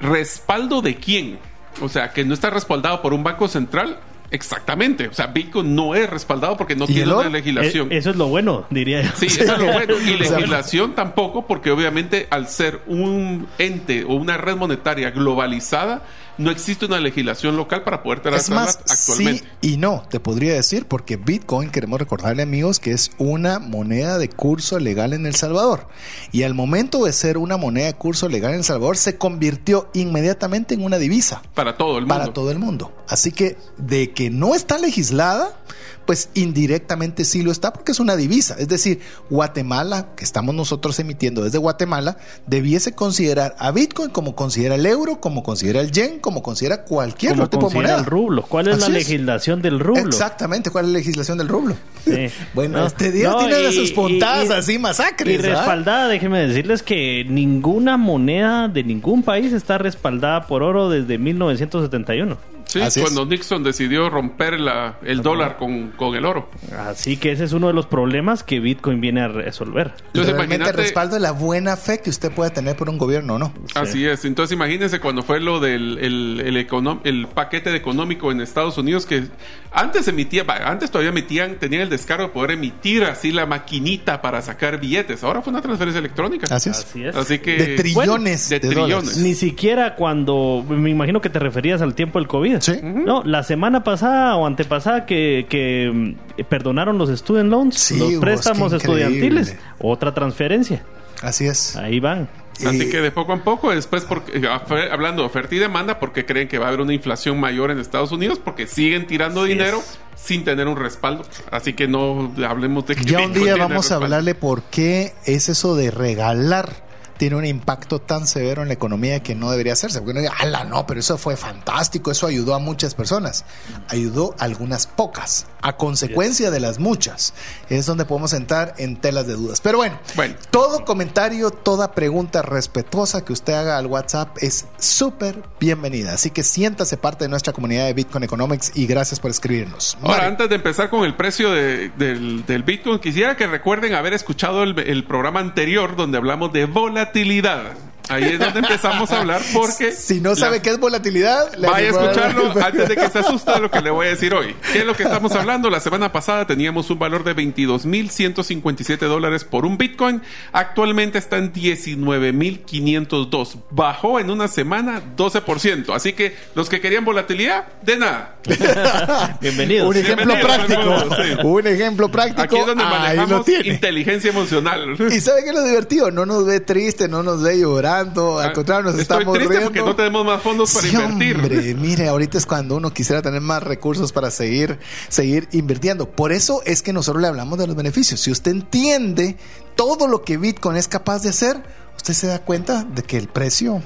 [0.00, 1.38] ¿Respaldo de quién?
[1.80, 3.98] O sea, que no está respaldado por un banco central.
[4.30, 5.06] Exactamente.
[5.06, 7.92] O sea, Bitcoin no es respaldado porque no ¿Y el tiene una legislación.
[7.92, 9.10] Eh, eso es lo bueno, diría yo.
[9.14, 9.94] Sí, eso es lo bueno.
[10.00, 16.02] Y legislación tampoco, porque obviamente al ser un ente o una red monetaria globalizada,
[16.38, 19.44] no existe una legislación local para poder Es tratarla más, actualmente.
[19.60, 24.18] sí y no, te podría decir, porque Bitcoin, queremos recordarle amigos, que es una moneda
[24.18, 25.88] de curso legal en El Salvador.
[26.32, 29.88] Y al momento de ser una moneda de curso legal en El Salvador, se convirtió
[29.94, 32.14] inmediatamente en una divisa Para todo el mundo.
[32.14, 32.92] para todo el mundo.
[33.08, 35.58] Así que de que no está legislada,
[36.06, 38.56] pues indirectamente sí lo está porque es una divisa.
[38.58, 39.00] Es decir,
[39.30, 45.20] Guatemala, que estamos nosotros emitiendo desde Guatemala, debiese considerar a Bitcoin como considera el euro,
[45.20, 47.98] como considera el yen, como considera cualquier Como otro tipo de moneda.
[47.98, 48.42] el rublo.
[48.42, 50.02] ¿Cuál es Así la legislación del rublo?
[50.06, 51.76] Exactamente, ¿cuál es la legislación del rublo?
[52.04, 52.28] Sí.
[52.54, 55.34] bueno, No, este día no, tiene de sus puntadas y- y- así masacres.
[55.34, 61.18] Y respaldada, déjenme decirles que ninguna moneda de ningún país está respaldada por oro desde
[61.18, 62.36] 1971.
[62.66, 63.04] Sí, Así es.
[63.04, 66.48] cuando Nixon decidió romper la- el dólar con, con el oro.
[66.76, 69.92] Así que ese es uno de los problemas que Bitcoin viene a resolver.
[70.06, 73.34] Entonces, Realmente imagínate- respaldo de la buena fe que usted puede tener por un gobierno
[73.34, 73.52] o no.
[73.74, 74.24] Así es.
[74.24, 78.76] Entonces imagínense cuando fue lo del el, el econom- el paquete de económico en Estados
[78.78, 79.24] Unidos que
[79.70, 84.40] antes emitía, antes todavía emitían, tenían el descaro de poder emitir así la maquinita para
[84.42, 85.22] sacar billetes.
[85.24, 86.46] Ahora fue una transferencia electrónica.
[86.54, 86.78] Así es.
[86.78, 87.14] Así es.
[87.16, 88.90] Así que De trillones de de trillones.
[88.96, 89.16] dólares.
[89.18, 92.53] Ni siquiera cuando, me imagino que te referías al tiempo del COVID.
[92.60, 92.80] Sí.
[92.82, 98.14] No, la semana pasada o antepasada que, que mm, perdonaron los student loans, Sí, los
[98.20, 100.82] préstamos estudiantiles, otra transferencia.
[101.22, 101.76] Así es.
[101.76, 102.28] Ahí van.
[102.64, 106.24] Así que de poco a poco, después, porque, afe- hablando de oferta y demanda, porque
[106.24, 109.50] creen que va a haber una inflación mayor en Estados Unidos, porque siguen tirando Así
[109.50, 109.98] dinero es.
[110.14, 111.24] sin tener un respaldo.
[111.50, 115.48] Así que no hablemos de que Ya un día vamos a hablarle por qué es
[115.48, 116.83] eso de regalar
[117.16, 119.98] tiene un impacto tan severo en la economía que no debería hacerse.
[120.00, 123.44] Porque uno dice, ala, no, pero eso fue fantástico, eso ayudó a muchas personas.
[123.88, 127.34] Ayudó a algunas pocas, a consecuencia de las muchas.
[127.68, 129.60] Es donde podemos entrar en telas de dudas.
[129.60, 130.34] Pero bueno, Bueno.
[130.50, 136.14] todo comentario, toda pregunta respetuosa que usted haga al WhatsApp es súper bienvenida.
[136.14, 139.96] Así que siéntase parte de nuestra comunidad de Bitcoin Economics y gracias por escribirnos.
[140.00, 140.28] Ahora, Mario.
[140.30, 144.62] antes de empezar con el precio de- del, del Bitcoin, quisiera que recuerden haber escuchado
[144.62, 147.76] el, el programa anterior donde hablamos de volatilidad volatilidad.
[148.08, 149.92] Ahí es donde empezamos a hablar porque...
[149.92, 153.18] Si no sabe la- qué es volatilidad, le Vaya a escucharlo antes de que se
[153.20, 154.54] asusta lo que le voy a decir hoy.
[154.72, 155.70] ¿Qué es lo que estamos hablando?
[155.70, 160.20] La semana pasada teníamos un valor de 22.157 dólares por un Bitcoin.
[160.52, 163.56] Actualmente está en 19.502.
[163.70, 165.94] Bajó en una semana 12%.
[165.94, 168.36] Así que los que querían volatilidad, de nada.
[169.40, 169.88] Bienvenidos.
[169.88, 171.22] Un ejemplo Bienvenidos, práctico.
[171.22, 171.30] sí.
[171.46, 172.42] Un ejemplo práctico.
[172.42, 174.96] Aquí es donde manejamos inteligencia emocional.
[175.10, 177.56] Y sabe que es lo divertido, no nos ve triste, no nos ve
[178.02, 179.66] llorando, al contrario nos Ah, Estoy estamos triste riendo.
[179.72, 181.36] porque no tenemos más fondos para Sí, invertir.
[181.36, 184.78] Hombre, mire, ahorita es cuando uno quisiera tener más recursos para seguir,
[185.08, 186.08] seguir invirtiendo.
[186.10, 188.20] Por eso es que nosotros le hablamos de los beneficios.
[188.20, 189.36] Si usted entiende
[189.76, 191.62] todo lo que Bitcoin es capaz de hacer,
[191.96, 193.82] usted se da cuenta de que el precio.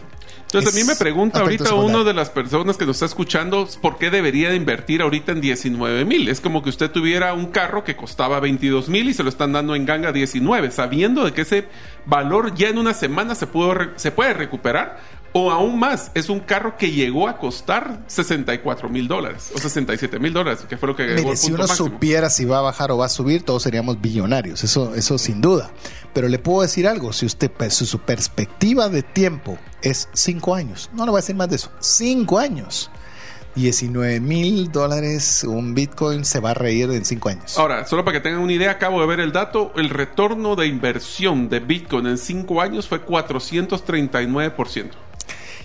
[0.49, 3.99] Entonces a mí me pregunta ahorita una de las personas que nos está escuchando por
[3.99, 6.27] qué debería de invertir ahorita en 19 mil.
[6.31, 9.53] Es como que usted tuviera un carro que costaba 22 mil y se lo están
[9.53, 11.69] dando en ganga 19, sabiendo de que ese
[12.07, 14.99] valor ya en una semana se, pudo se puede recuperar.
[15.33, 20.19] O aún más, es un carro que llegó a costar 64 mil dólares o 67
[20.19, 21.89] mil dólares, que fue lo que llegó Mire, al si uno máximo.
[21.89, 25.41] supiera si va a bajar o va a subir, todos seríamos billonarios, eso, eso sin
[25.41, 25.71] duda.
[26.15, 30.89] Pero le puedo decir algo, si usted, su, su perspectiva de tiempo es cinco años,
[30.95, 32.91] no le voy a decir más de eso, cinco años,
[33.55, 37.59] 19 mil dólares un Bitcoin se va a reír en cinco años.
[37.59, 40.67] Ahora, solo para que tengan una idea, acabo de ver el dato, el retorno de
[40.69, 44.91] inversión de Bitcoin en 5 años fue 439%.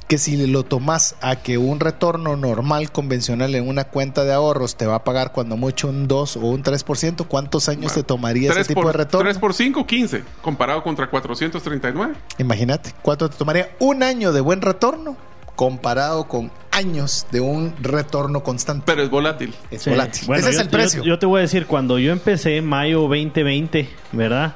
[0.08, 4.76] Que si lo tomas a que un retorno normal, convencional en una cuenta de ahorros
[4.76, 8.48] te va a pagar cuando mucho un 2 o un 3%, ¿cuántos años te tomaría
[8.50, 9.26] ese 3 tipo por, de retorno?
[9.30, 12.14] 3 por 5, 15, comparado contra 439.
[12.38, 15.16] Imagínate, ¿cuánto te tomaría un año de buen retorno
[15.56, 18.84] comparado con años de un retorno constante?
[18.86, 19.54] Pero es volátil.
[19.72, 19.90] es Sí.
[19.90, 20.28] volátil.
[20.28, 21.00] Bueno, Ese es yo- el precio.
[21.04, 24.56] Yo, yo te voy a decir, cuando yo empecé mayo 2020, ¿verdad?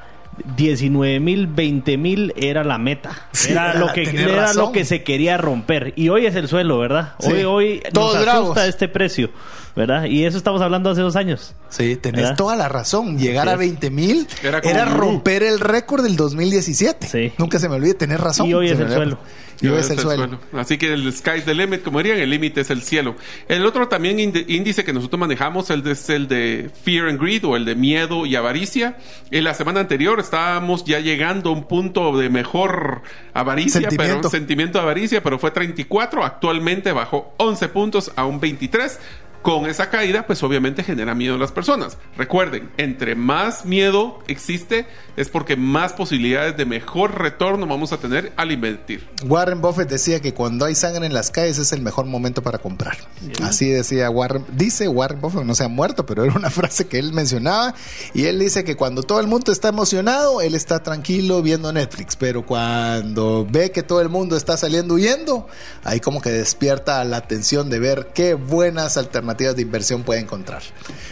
[0.56, 3.28] 19 mil, 20 mil era la meta.
[3.32, 4.56] Sí, era lo que era razón.
[4.66, 5.92] lo que se quería romper.
[5.96, 7.14] Y hoy es el suelo, ¿verdad?
[7.20, 7.32] Sí.
[7.32, 8.42] Hoy, hoy Todos nos bravos.
[8.44, 9.30] asusta este precio,
[9.76, 10.04] ¿verdad?
[10.04, 11.54] Y eso estamos hablando hace dos años.
[11.68, 12.36] Sí, tenés ¿Verdad?
[12.36, 13.18] toda la razón.
[13.18, 13.58] Llegar a es.
[13.58, 17.06] 20 mil Era romper el récord del 2017.
[17.06, 17.32] Sí.
[17.38, 18.46] Nunca se me olvide, tener razón.
[18.46, 19.18] Y hoy Se es el suelo.
[19.60, 20.38] Y hoy es el suelo.
[20.52, 23.16] Así que el sky's the limit, como dirían, el límite es el cielo.
[23.48, 27.56] El otro también índice que nosotros manejamos el es el de Fear and Greed o
[27.56, 28.96] el de miedo y avaricia.
[29.30, 33.02] En la semana anterior estábamos ya llegando a un punto de mejor
[33.34, 34.16] avaricia, Sentimiento.
[34.18, 36.24] pero sentimiento de avaricia, pero fue 34.
[36.24, 38.98] Actualmente bajó 11 puntos a un 23.
[39.42, 41.96] Con esa caída, pues obviamente genera miedo en las personas.
[42.16, 44.86] Recuerden, entre más miedo existe,
[45.16, 49.08] es porque más posibilidades de mejor retorno vamos a tener al invertir.
[49.24, 52.58] Warren Buffett decía que cuando hay sangre en las calles es el mejor momento para
[52.58, 52.96] comprar.
[53.42, 56.98] Así decía Warren, dice Warren Buffett, no se ha muerto, pero era una frase que
[56.98, 57.74] él mencionaba.
[58.14, 62.16] Y él dice que cuando todo el mundo está emocionado, él está tranquilo viendo Netflix.
[62.16, 65.46] Pero cuando ve que todo el mundo está saliendo huyendo,
[65.84, 70.62] ahí como que despierta la atención de ver qué buenas alternativas de inversión puede encontrar.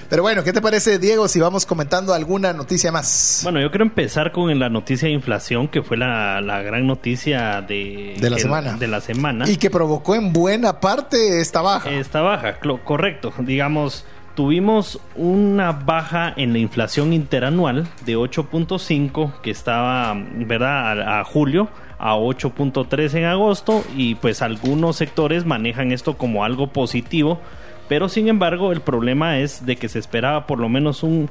[0.08, 3.40] Pero bueno, ¿qué te parece, Diego, si vamos comentando alguna noticia más?
[3.42, 7.60] Bueno, yo quiero empezar con la noticia de inflación, que fue la, la gran noticia
[7.62, 8.76] de, De la que- semana.
[8.76, 9.48] De la semana.
[9.48, 11.90] y que provocó en buena parte esta baja.
[11.90, 13.32] Esta baja, correcto.
[13.38, 14.04] Digamos,
[14.34, 21.68] tuvimos una baja en la inflación interanual de 8.5 que estaba, ¿verdad?, a, a julio
[21.98, 27.40] a 8.3 en agosto y pues algunos sectores manejan esto como algo positivo,
[27.88, 31.28] pero sin embargo el problema es de que se esperaba por lo menos un,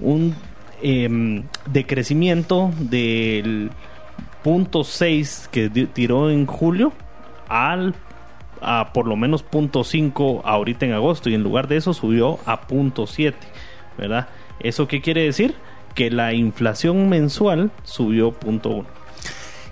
[0.00, 0.34] un
[0.82, 3.70] em, decrecimiento del
[4.42, 6.92] punto 6 que tiró en julio
[7.48, 7.94] al
[8.60, 12.38] a por lo menos punto 5 ahorita en agosto y en lugar de eso subió
[12.44, 13.36] a punto 7,
[13.96, 14.28] ¿verdad?
[14.60, 15.54] ¿Eso qué quiere decir?
[15.94, 18.97] Que la inflación mensual subió punto 1.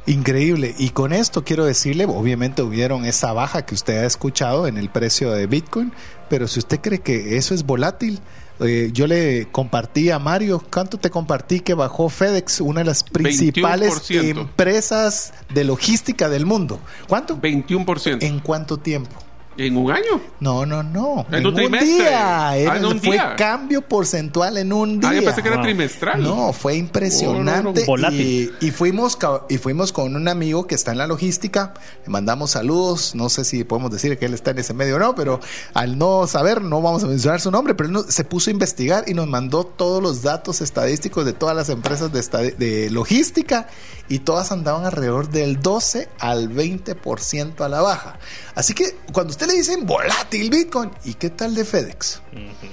[0.07, 0.75] Increíble.
[0.79, 4.89] Y con esto quiero decirle, obviamente hubieron esa baja que usted ha escuchado en el
[4.89, 5.93] precio de Bitcoin,
[6.29, 8.21] pero si usted cree que eso es volátil,
[8.61, 13.03] eh, yo le compartí a Mario, ¿cuánto te compartí que bajó FedEx, una de las
[13.03, 14.41] principales 21%.
[14.41, 16.81] empresas de logística del mundo?
[17.09, 17.37] ¿Cuánto?
[17.37, 18.23] 21%.
[18.23, 19.26] ¿En cuánto tiempo?
[19.59, 20.21] ¿En un año?
[20.41, 21.27] No, no, no.
[21.33, 21.89] En un trimestre.
[21.91, 22.49] día.
[22.49, 23.35] Ah, Era- en un fue día.
[23.37, 25.11] cambio porcentual en un día.
[25.11, 25.65] Ah, yo pensé que era Wow.
[25.65, 26.23] trimestral.
[26.23, 27.71] No, fue impresionante.
[27.71, 28.53] Oh, no, no, volátil.
[28.61, 29.17] Y, y fuimos
[29.49, 31.73] y fuimos con un amigo que está en la logística.
[32.05, 33.15] Le mandamos saludos.
[33.15, 35.41] No sé si podemos decir que él está en ese medio o no, pero
[35.75, 37.75] al no saber, no vamos a mencionar su nombre.
[37.75, 41.33] Pero él no- se puso a investigar y nos mandó todos los datos estadísticos de
[41.33, 43.69] todas las empresas de, de logística
[44.09, 48.19] y todas andaban alrededor del 12 al 20% a la baja.
[48.55, 52.23] Así que cuando usted le dicen volátil Bitcoin, ¿y qué tal de FedEx?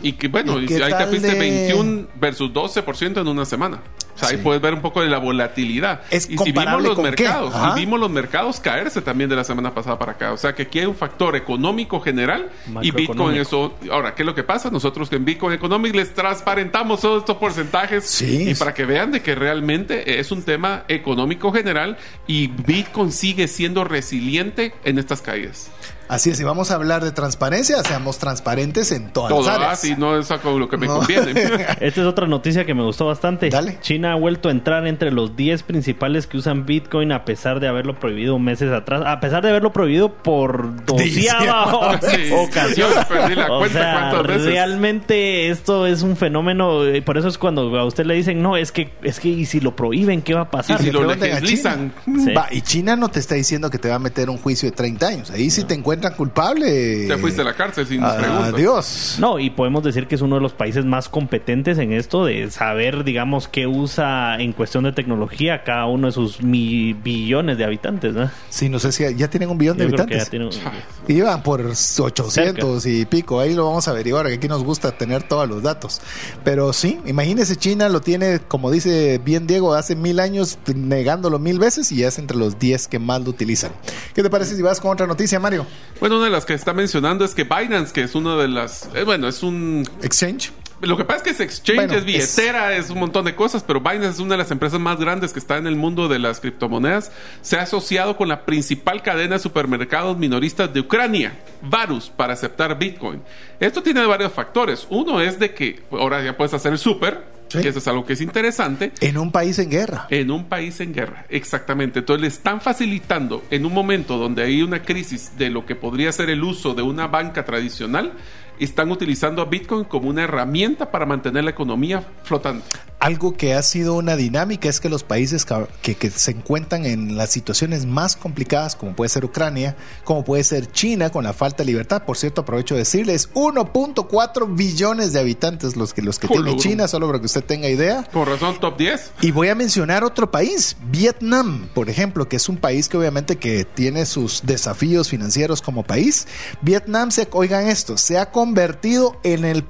[0.02, 3.80] Y que bueno, ¿Y ahí te fuiste de- 21 versus 12% en una semana.
[4.16, 6.02] O sea, ahí puedes ver un poco de la volatilidad.
[6.12, 9.74] Es y si vimos los mercados, y vimos los mercados caerse también de la semana
[9.74, 10.34] pasada para acá.
[10.34, 12.52] O sea, que aquí hay un factor económico general
[12.84, 13.74] y Bitcoin eso.
[13.92, 14.70] Ahora, ¿qué es lo que pasa?
[14.70, 18.52] Nosotros en Bitcoin Economics les transparentamos todos estos porcentajes Sí.
[18.52, 21.98] y para que vean de que realmente es un tema económico general
[22.28, 25.72] y Bitcoin sigue siendo resiliente en estas caídas.
[26.08, 29.72] Así es, si vamos a hablar de transparencia, seamos transparentes en todas Todo las áreas.
[29.74, 30.98] así no es algo lo que me No.
[30.98, 31.32] conviene.
[31.80, 33.50] Esta es otra noticia que me gustó bastante.
[33.50, 33.78] Dale.
[33.82, 37.68] China ha vuelto a entrar entre los 10 principales que usan Bitcoin a pesar de
[37.68, 39.02] haberlo prohibido meses atrás.
[39.06, 42.90] A pesar de haberlo prohibido por doceava Sí, ocasión.
[42.92, 44.46] yo perdí la o cuenta sea, cuántas veces.
[44.46, 46.88] realmente esto es un fenómeno.
[46.94, 49.46] Y por eso es cuando a usted le dicen, no, es que, es que y
[49.46, 50.80] si lo prohíben, ¿qué va a y pasar?
[50.80, 51.94] si le lo legislizan.
[52.06, 52.34] Sí.
[52.34, 54.76] Va, y China no te está diciendo que te va a meter un juicio de
[54.76, 55.32] 30 años.
[55.32, 55.74] Ahí si te
[56.08, 57.08] encuentran culpable.
[57.08, 58.54] Te fuiste a la cárcel sin preguntas.
[58.54, 59.16] Adiós.
[59.20, 62.50] No, y podemos decir que es uno de los países más competentes en esto de
[62.52, 67.64] saber, digamos, qué usa en cuestión de tecnología cada uno de sus mi- billones de
[67.66, 68.30] habitantes, ¿no?
[68.50, 70.24] Sí, no sé si ya tienen un billón de Yo habitantes.
[70.26, 70.52] ya tiene un-
[71.08, 73.40] Iban por 800 y pico.
[73.40, 74.28] Ahí lo vamos a averiguar.
[74.28, 76.02] que Aquí nos gusta tener todos los datos.
[76.44, 81.60] Pero sí, imagínese, China lo tiene, como dice bien Diego, hace mil años negándolo mil
[81.60, 83.72] veces y ya es entre los 10 que más lo utilizan.
[84.14, 85.66] ¿Qué te parece si vas con otra noticia, Mario?
[86.00, 88.90] Bueno, una de las que está mencionando es que Binance, que es una de las.
[88.94, 89.88] eh, bueno, es un.
[90.02, 90.52] Exchange.
[90.82, 92.90] Lo que pasa es que es exchange, Bueno, es billetera, es...
[92.90, 95.56] un montón de cosas, pero Binance es una de las empresas más grandes que está
[95.58, 97.12] en el mundo de las criptomonedas.
[97.42, 102.78] Se ha asociado con la principal cadena de supermercados minoristas de Ucrania, Varus, para aceptar
[102.78, 103.22] Bitcoin.
[103.62, 104.86] Esto tiene varios factores.
[104.90, 107.24] Uno es de que ahora ya puedes hacer el super,
[107.54, 107.62] Sí.
[107.62, 108.92] que eso es algo que es interesante.
[109.02, 110.08] En un país en guerra.
[110.10, 112.00] En un país en guerra, exactamente.
[112.00, 116.12] Entonces le están facilitando en un momento donde hay una crisis de lo que podría
[116.12, 118.14] ser el uso de una banca tradicional,
[118.60, 122.66] están utilizando a Bitcoin como una herramienta para mantener la economía flotante.
[123.04, 125.46] Algo que ha sido una dinámica es que los países
[125.82, 129.76] que, que se encuentran en las situaciones más complicadas, como puede ser Ucrania,
[130.06, 134.56] como puede ser China, con la falta de libertad, por cierto, aprovecho de decirles, 1.4
[134.56, 136.56] billones de habitantes los que, los que tiene.
[136.56, 138.08] China, solo para que usted tenga idea.
[138.14, 139.12] Con razón, top 10.
[139.20, 143.36] Y voy a mencionar otro país, Vietnam, por ejemplo, que es un país que obviamente
[143.36, 146.26] que tiene sus desafíos financieros como país.
[146.62, 149.66] Vietnam, se, oigan esto, se ha convertido en el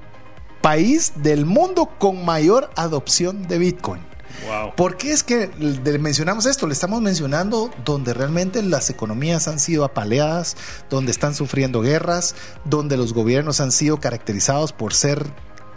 [0.63, 4.01] país del mundo con mayor adopción de Bitcoin.
[4.47, 4.75] Wow.
[4.75, 6.67] ¿Por qué es que le mencionamos esto?
[6.67, 10.55] Le estamos mencionando donde realmente las economías han sido apaleadas,
[10.89, 15.27] donde están sufriendo guerras, donde los gobiernos han sido caracterizados por ser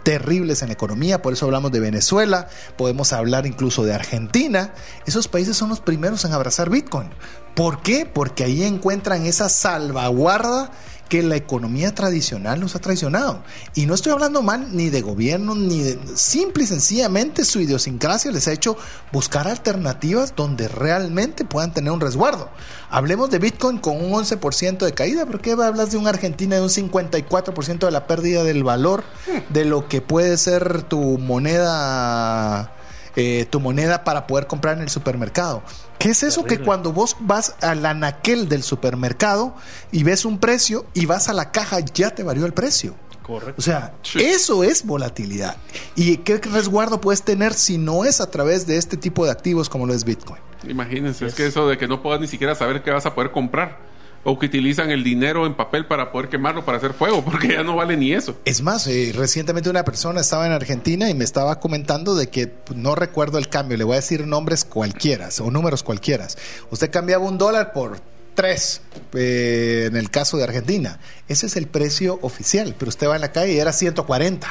[0.03, 4.73] terribles en la economía, por eso hablamos de Venezuela, podemos hablar incluso de Argentina.
[5.05, 7.09] Esos países son los primeros en abrazar Bitcoin.
[7.55, 8.05] ¿Por qué?
[8.05, 10.71] Porque ahí encuentran esa salvaguarda
[11.07, 13.43] que la economía tradicional nos ha traicionado.
[13.75, 15.99] Y no estoy hablando mal ni de gobierno, ni de...
[16.15, 18.77] Simple y sencillamente su idiosincrasia les ha hecho
[19.11, 22.49] buscar alternativas donde realmente puedan tener un resguardo.
[22.89, 26.61] Hablemos de Bitcoin con un 11% de caída, ¿por qué hablas de una Argentina de
[26.61, 29.03] un 54% de la pérdida del valor
[29.49, 32.73] de lo que puede ser tu moneda...
[33.19, 35.63] eh, tu moneda para poder comprar en el supermercado.
[35.97, 39.55] ¿Qué es eso que cuando vos vas al anaquel del supermercado
[39.91, 42.93] y ves un precio y vas a la caja ya te varió el precio?
[43.23, 43.55] Correcto.
[43.57, 44.19] O sea, Sí.
[44.19, 45.57] eso es volatilidad.
[45.95, 49.67] ¿Y qué resguardo puedes tener si no es a través de este tipo de activos
[49.67, 50.39] como lo es Bitcoin?
[50.67, 53.31] Imagínense, es que eso de que no puedas ni siquiera saber qué vas a poder
[53.31, 53.79] comprar.
[54.23, 57.63] O que utilizan el dinero en papel para poder quemarlo para hacer fuego, porque ya
[57.63, 58.37] no vale ni eso.
[58.43, 62.51] Es más, eh, recientemente una persona estaba en Argentina y me estaba comentando de que
[62.75, 66.27] no recuerdo el cambio, le voy a decir nombres cualquiera o números cualquiera.
[66.71, 68.01] Usted cambiaba un dólar por
[68.35, 68.81] tres
[69.13, 70.99] eh, en el caso de Argentina.
[71.29, 74.47] Ese es el precio oficial, pero usted va en la calle y era 140.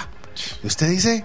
[0.63, 1.25] Y usted dice,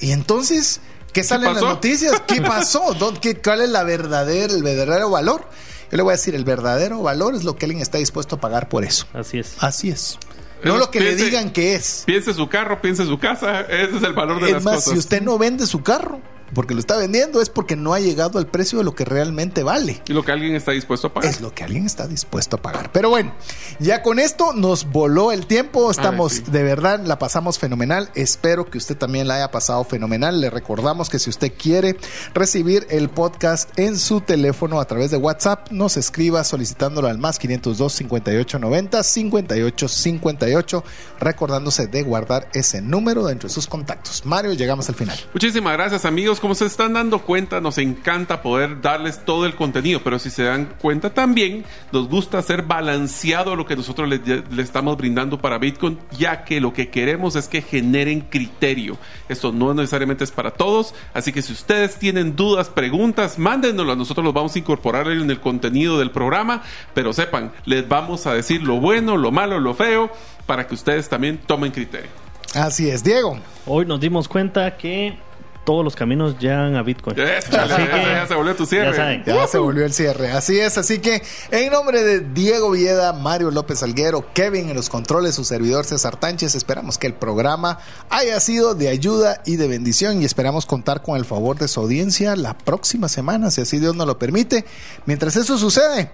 [0.00, 0.80] ¿y entonces
[1.12, 2.22] qué sale en las noticias?
[2.26, 2.94] ¿Qué pasó?
[2.94, 5.46] ¿Dó- qué- ¿Cuál es la verdadera, el verdadero valor?
[5.92, 8.40] Yo le voy a decir, el verdadero valor es lo que alguien está dispuesto a
[8.40, 9.06] pagar por eso.
[9.12, 9.56] Así es.
[9.60, 10.18] Así es.
[10.64, 12.04] No lo que le digan que es.
[12.06, 14.92] Piense su carro, piense su casa, ese es el valor de Es las más, cosas.
[14.94, 16.20] si usted no vende su carro
[16.54, 19.62] porque lo está vendiendo, es porque no ha llegado al precio de lo que realmente
[19.62, 20.02] vale.
[20.06, 21.30] Y lo que alguien está dispuesto a pagar.
[21.30, 22.90] Es lo que alguien está dispuesto a pagar.
[22.92, 23.34] Pero bueno,
[23.78, 25.90] ya con esto nos voló el tiempo.
[25.90, 26.44] Estamos, sí.
[26.46, 28.10] de verdad, la pasamos fenomenal.
[28.14, 30.40] Espero que usted también la haya pasado fenomenal.
[30.40, 31.96] Le recordamos que si usted quiere
[32.34, 37.38] recibir el podcast en su teléfono a través de WhatsApp, nos escriba solicitándolo al más
[37.38, 40.84] 502 5890 5858,
[41.20, 44.24] recordándose de guardar ese número dentro de sus contactos.
[44.26, 45.18] Mario, llegamos al final.
[45.32, 46.40] Muchísimas gracias amigos.
[46.42, 50.42] Como se están dando cuenta, nos encanta poder darles todo el contenido, pero si se
[50.42, 55.58] dan cuenta también, nos gusta hacer balanceado lo que nosotros le, le estamos brindando para
[55.58, 58.98] Bitcoin, ya que lo que queremos es que generen criterio.
[59.28, 64.24] Esto no necesariamente es para todos, así que si ustedes tienen dudas, preguntas, mándenoslo, nosotros
[64.24, 68.64] los vamos a incorporar en el contenido del programa, pero sepan, les vamos a decir
[68.64, 70.10] lo bueno, lo malo, lo feo,
[70.46, 72.10] para que ustedes también tomen criterio.
[72.52, 73.38] Así es, Diego.
[73.64, 75.16] Hoy nos dimos cuenta que
[75.64, 77.18] todos los caminos llegan a Bitcoin.
[77.20, 78.90] Así ya, que- ya se volvió tu cierre.
[78.90, 79.22] ya saben.
[79.24, 80.32] Ya se volvió el cierre.
[80.32, 80.76] Así es.
[80.78, 85.44] Así que en nombre de Diego Villeda, Mario López Alguero, Kevin en los controles, su
[85.44, 87.78] servidor César Tánchez, esperamos que el programa
[88.10, 91.80] haya sido de ayuda y de bendición y esperamos contar con el favor de su
[91.80, 94.64] audiencia la próxima semana, si así Dios nos lo permite.
[95.06, 96.10] Mientras eso sucede,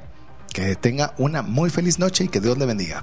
[0.52, 3.02] que tenga una muy feliz noche y que Dios le bendiga.